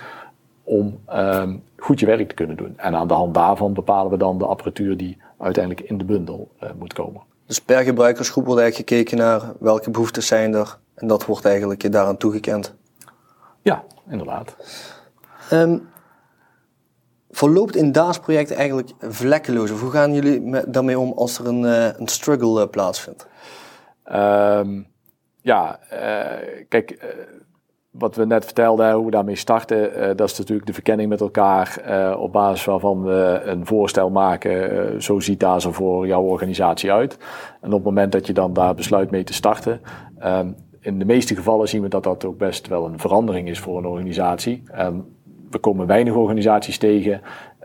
om 0.62 0.98
ehm, 1.06 1.56
goed 1.76 2.00
je 2.00 2.06
werk 2.06 2.28
te 2.28 2.34
kunnen 2.34 2.56
doen. 2.56 2.74
En 2.76 2.94
aan 2.94 3.08
de 3.08 3.14
hand 3.14 3.34
daarvan 3.34 3.72
bepalen 3.72 4.10
we 4.10 4.16
dan 4.16 4.38
de 4.38 4.46
apparatuur 4.46 4.96
die 4.96 5.16
uiteindelijk 5.38 5.88
in 5.88 5.98
de 5.98 6.04
bundel 6.04 6.50
moet 6.78 6.92
komen. 6.92 7.22
Dus 7.46 7.60
per 7.60 7.82
gebruikersgroep 7.82 8.44
wordt 8.44 8.60
eigenlijk 8.60 8.90
gekeken 8.90 9.16
naar 9.16 9.42
welke 9.60 9.90
behoeftes 9.90 10.26
zijn 10.26 10.54
er 10.54 10.78
en 10.94 11.06
dat 11.06 11.26
wordt 11.26 11.44
eigenlijk 11.44 11.92
daaraan 11.92 12.16
toegekend. 12.16 12.74
Ja, 13.62 13.84
inderdaad. 14.08 14.56
Um, 15.52 15.88
verloopt 17.32 17.76
in 17.76 17.92
DAAS-project 17.92 18.52
eigenlijk 18.52 18.90
vlekkeloos? 19.00 19.70
Of 19.70 19.80
hoe 19.80 19.90
gaan 19.90 20.14
jullie 20.14 20.68
daarmee 20.68 20.98
om 20.98 21.12
als 21.12 21.38
er 21.38 21.46
een, 21.46 21.62
uh, 21.62 21.86
een 21.98 22.08
struggle 22.08 22.62
uh, 22.62 22.68
plaatsvindt? 22.70 23.26
Um, 24.12 24.86
ja, 25.40 25.78
uh, 25.92 26.64
kijk, 26.68 27.14
wat 27.90 28.16
we 28.16 28.26
net 28.26 28.44
vertelden, 28.44 28.92
hoe 28.92 29.04
we 29.04 29.10
daarmee 29.10 29.36
starten, 29.36 30.16
dat 30.16 30.30
is 30.30 30.38
natuurlijk 30.38 30.66
de 30.66 30.72
verkenning 30.72 31.08
met 31.08 31.20
elkaar 31.20 31.82
op 32.18 32.32
basis 32.32 32.64
waarvan 32.64 33.02
we 33.02 33.40
een 33.44 33.66
voorstel 33.66 34.10
maken. 34.10 35.02
zo 35.02 35.20
ziet 35.20 35.40
DAAS 35.40 35.64
er 35.64 35.72
voor 35.72 36.06
jouw 36.06 36.22
organisatie 36.22 36.92
uit. 36.92 37.16
En 37.60 37.68
op 37.68 37.74
het 37.74 37.84
moment 37.84 38.12
dat 38.12 38.26
je 38.26 38.32
dan 38.32 38.52
daar 38.52 38.74
besluit 38.74 39.10
mee 39.10 39.24
te 39.24 39.32
starten, 39.32 39.80
um, 40.24 40.56
in 40.80 40.98
de 40.98 41.04
meeste 41.04 41.34
gevallen 41.34 41.68
zien 41.68 41.82
we 41.82 41.88
dat 41.88 42.02
dat 42.02 42.24
ook 42.24 42.38
best 42.38 42.68
wel 42.68 42.86
een 42.86 42.98
verandering 42.98 43.48
is 43.48 43.58
voor 43.58 43.78
een 43.78 43.86
organisatie. 43.86 44.62
Um, 44.78 45.16
we 45.52 45.58
komen 45.58 45.86
weinig 45.86 46.14
organisaties 46.14 46.78
tegen 46.78 47.20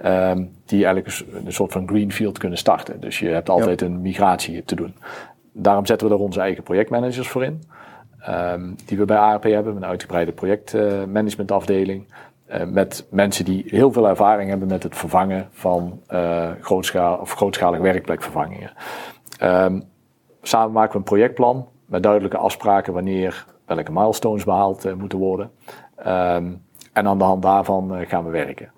um, 0.06 0.52
die 0.66 0.86
eigenlijk 0.86 1.24
een, 1.46 1.52
soort 1.52 1.72
van 1.72 1.88
greenfield 1.88 2.38
kunnen 2.38 2.58
starten. 2.58 3.00
Dus 3.00 3.20
je 3.20 3.28
hebt 3.28 3.50
altijd 3.50 3.82
een 3.82 4.02
migratie 4.02 4.64
te 4.66 4.76
doen. 4.76 4.96
Daarom 5.52 5.86
zetten 5.86 6.08
we 6.08 6.14
er 6.14 6.20
onze 6.20 6.40
eigen 6.40 6.64
projectmanagers 6.64 7.28
voor 7.28 7.44
in. 7.44 7.64
Um, 8.30 8.76
die 8.86 8.98
we 8.98 9.06
bij 9.06 9.18
ARP 9.18 9.44
hebben, 9.44 9.76
een 9.76 9.86
uitgebreide 9.86 10.32
projectmanagementafdeling. 10.32 12.06
Uh, 12.52 12.64
met 12.64 13.06
mensen 13.10 13.46
die 13.46 13.64
heel 13.68 13.92
veel 13.92 14.08
ervaring 14.08 14.50
hebben 14.50 14.68
met 14.68 14.84
het 14.84 14.96
vervangen 14.96 15.48
van 15.52 16.02
uh, 16.10 16.50
grootschalig, 16.62 17.20
of 17.20 17.34
grootschalige 17.34 17.82
werkplekvervangingen. 17.82 18.72
Um, 19.44 19.84
samen 20.42 20.72
maken 20.72 20.92
we 20.92 20.98
een 20.98 21.04
projectplan 21.04 21.68
met 21.86 22.04
duidelijke 22.04 22.38
afspraken 22.38 22.94
wanneer 22.94 23.46
welke 23.66 23.92
milestones 23.92 24.44
behaald 24.44 24.86
uh, 24.86 24.94
moeten 24.94 25.20
worden. 25.20 25.52
Um, 26.08 26.62
en 26.98 27.08
aan 27.08 27.18
de 27.18 27.24
hand 27.24 27.42
daarvan 27.42 28.00
uh, 28.00 28.08
gaan 28.08 28.26
we 28.26 28.32
werken. 28.32 28.72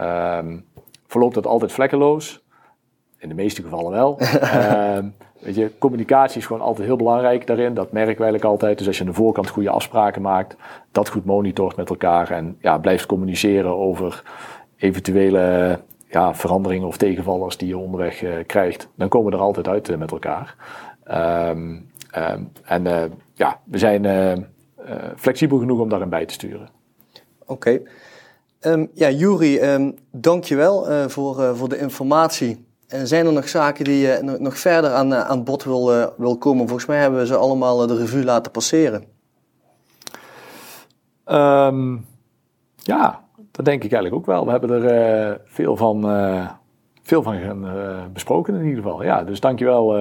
Um, 0.00 0.64
verloopt 1.06 1.34
dat 1.34 1.46
altijd 1.46 1.72
vlekkeloos? 1.72 2.42
In 3.18 3.28
de 3.28 3.34
meeste 3.34 3.62
gevallen 3.62 3.92
wel. 3.92 4.18
um, 4.96 5.14
weet 5.44 5.54
je, 5.54 5.78
communicatie 5.78 6.38
is 6.38 6.46
gewoon 6.46 6.62
altijd 6.62 6.86
heel 6.86 6.96
belangrijk 6.96 7.46
daarin. 7.46 7.74
Dat 7.74 7.92
merken 7.92 8.16
wij 8.16 8.26
eigenlijk 8.26 8.44
altijd. 8.44 8.78
Dus 8.78 8.86
als 8.86 8.96
je 8.96 9.04
aan 9.04 9.10
de 9.10 9.16
voorkant 9.16 9.48
goede 9.48 9.70
afspraken 9.70 10.22
maakt, 10.22 10.56
dat 10.92 11.08
goed 11.08 11.24
monitort 11.24 11.76
met 11.76 11.88
elkaar 11.88 12.30
en 12.30 12.56
ja, 12.60 12.78
blijft 12.78 13.06
communiceren 13.06 13.76
over 13.76 14.22
eventuele 14.76 15.78
ja, 16.08 16.34
veranderingen 16.34 16.86
of 16.86 16.96
tegenvallers 16.96 17.56
die 17.56 17.68
je 17.68 17.78
onderweg 17.78 18.22
uh, 18.22 18.34
krijgt, 18.46 18.88
dan 18.94 19.08
komen 19.08 19.30
we 19.30 19.36
er 19.36 19.42
altijd 19.42 19.68
uit 19.68 19.88
uh, 19.88 19.96
met 19.96 20.10
elkaar. 20.10 20.56
Um, 21.50 21.90
en 22.64 22.84
uh, 22.84 23.02
ja, 23.34 23.60
we 23.64 23.78
zijn 23.78 24.46
flexibel 25.16 25.58
genoeg 25.58 25.80
om 25.80 25.88
daarin 25.88 26.08
bij 26.08 26.26
te 26.26 26.34
sturen. 26.34 26.77
Oké. 27.48 27.52
Okay. 27.52 28.72
Um, 28.72 28.90
ja, 28.94 29.10
Juri, 29.10 29.60
um, 29.60 29.94
dankjewel 30.10 30.90
uh, 30.90 31.06
voor, 31.06 31.40
uh, 31.40 31.54
voor 31.54 31.68
de 31.68 31.78
informatie. 31.78 32.66
En 32.88 33.06
zijn 33.06 33.26
er 33.26 33.32
nog 33.32 33.48
zaken 33.48 33.84
die 33.84 33.98
je 33.98 34.36
nog, 34.38 34.58
verder 34.58 34.90
aan, 34.90 35.14
aan 35.14 35.44
bod 35.44 35.64
wil, 35.64 36.12
wil 36.16 36.38
komen? 36.38 36.66
Volgens 36.66 36.88
mij 36.88 36.98
hebben 36.98 37.20
we 37.20 37.26
ze 37.26 37.36
allemaal 37.36 37.86
de 37.86 37.96
revue 37.96 38.24
laten 38.24 38.52
passeren. 38.52 39.04
Um, 41.26 42.06
ja, 42.76 43.24
dat 43.50 43.64
denk 43.64 43.84
ik 43.84 43.92
eigenlijk 43.92 44.14
ook 44.14 44.26
wel. 44.26 44.44
We 44.44 44.50
hebben 44.50 44.70
er 44.70 45.40
veel 45.44 45.76
van, 45.76 46.00
veel 47.02 47.22
van 47.22 47.66
besproken 48.12 48.54
in 48.54 48.64
ieder 48.64 48.82
geval. 48.82 49.02
Ja, 49.02 49.24
dus 49.24 49.40
dankjewel 49.40 49.96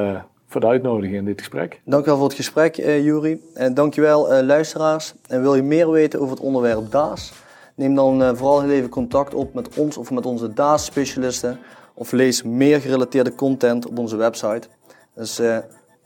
voor 0.47 0.61
de 0.61 0.67
uitnodiging 0.67 1.15
in 1.17 1.25
dit 1.25 1.39
gesprek. 1.39 1.81
Dankjewel 1.85 2.17
voor 2.17 2.27
het 2.27 2.37
gesprek, 2.37 2.77
uh, 2.77 3.03
Juri. 3.03 3.41
En 3.53 3.73
dankjewel, 3.73 4.33
uh, 4.33 4.45
luisteraars. 4.45 5.13
En 5.27 5.41
wil 5.41 5.55
je 5.55 5.63
meer 5.63 5.91
weten 5.91 6.19
over 6.19 6.35
het 6.35 6.43
onderwerp 6.43 6.91
DAAS? 6.91 7.33
Neem 7.75 7.95
dan 7.95 8.21
uh, 8.21 8.29
vooral 8.33 8.61
heel 8.61 8.71
even 8.71 8.89
contact 8.89 9.33
op 9.33 9.53
met 9.53 9.77
ons 9.77 9.97
of 9.97 10.11
met 10.11 10.25
onze 10.25 10.53
DAAS-specialisten. 10.53 11.59
Of 11.93 12.11
lees 12.11 12.43
meer 12.43 12.81
gerelateerde 12.81 13.35
content 13.35 13.87
op 13.87 13.97
onze 13.97 14.15
website. 14.15 14.67
Er 15.13 15.21
is 15.21 15.41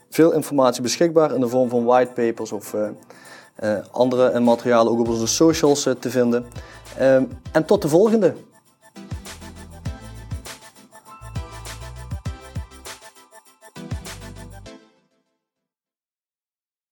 veel 0.10 0.32
informatie 0.32 0.82
beschikbaar 0.82 1.34
in 1.34 1.40
de 1.40 1.48
vorm 1.48 1.70
van 1.70 1.84
whitepapers 1.84 2.52
of 2.52 2.76
andere 3.92 4.40
materialen 4.40 4.92
ook 4.92 5.00
op 5.00 5.08
onze 5.08 5.28
socials 5.28 5.84
te 6.00 6.10
vinden. 6.10 6.46
en 7.52 7.66
tot 7.66 7.82
de 7.82 7.88
volgende! 7.88 8.34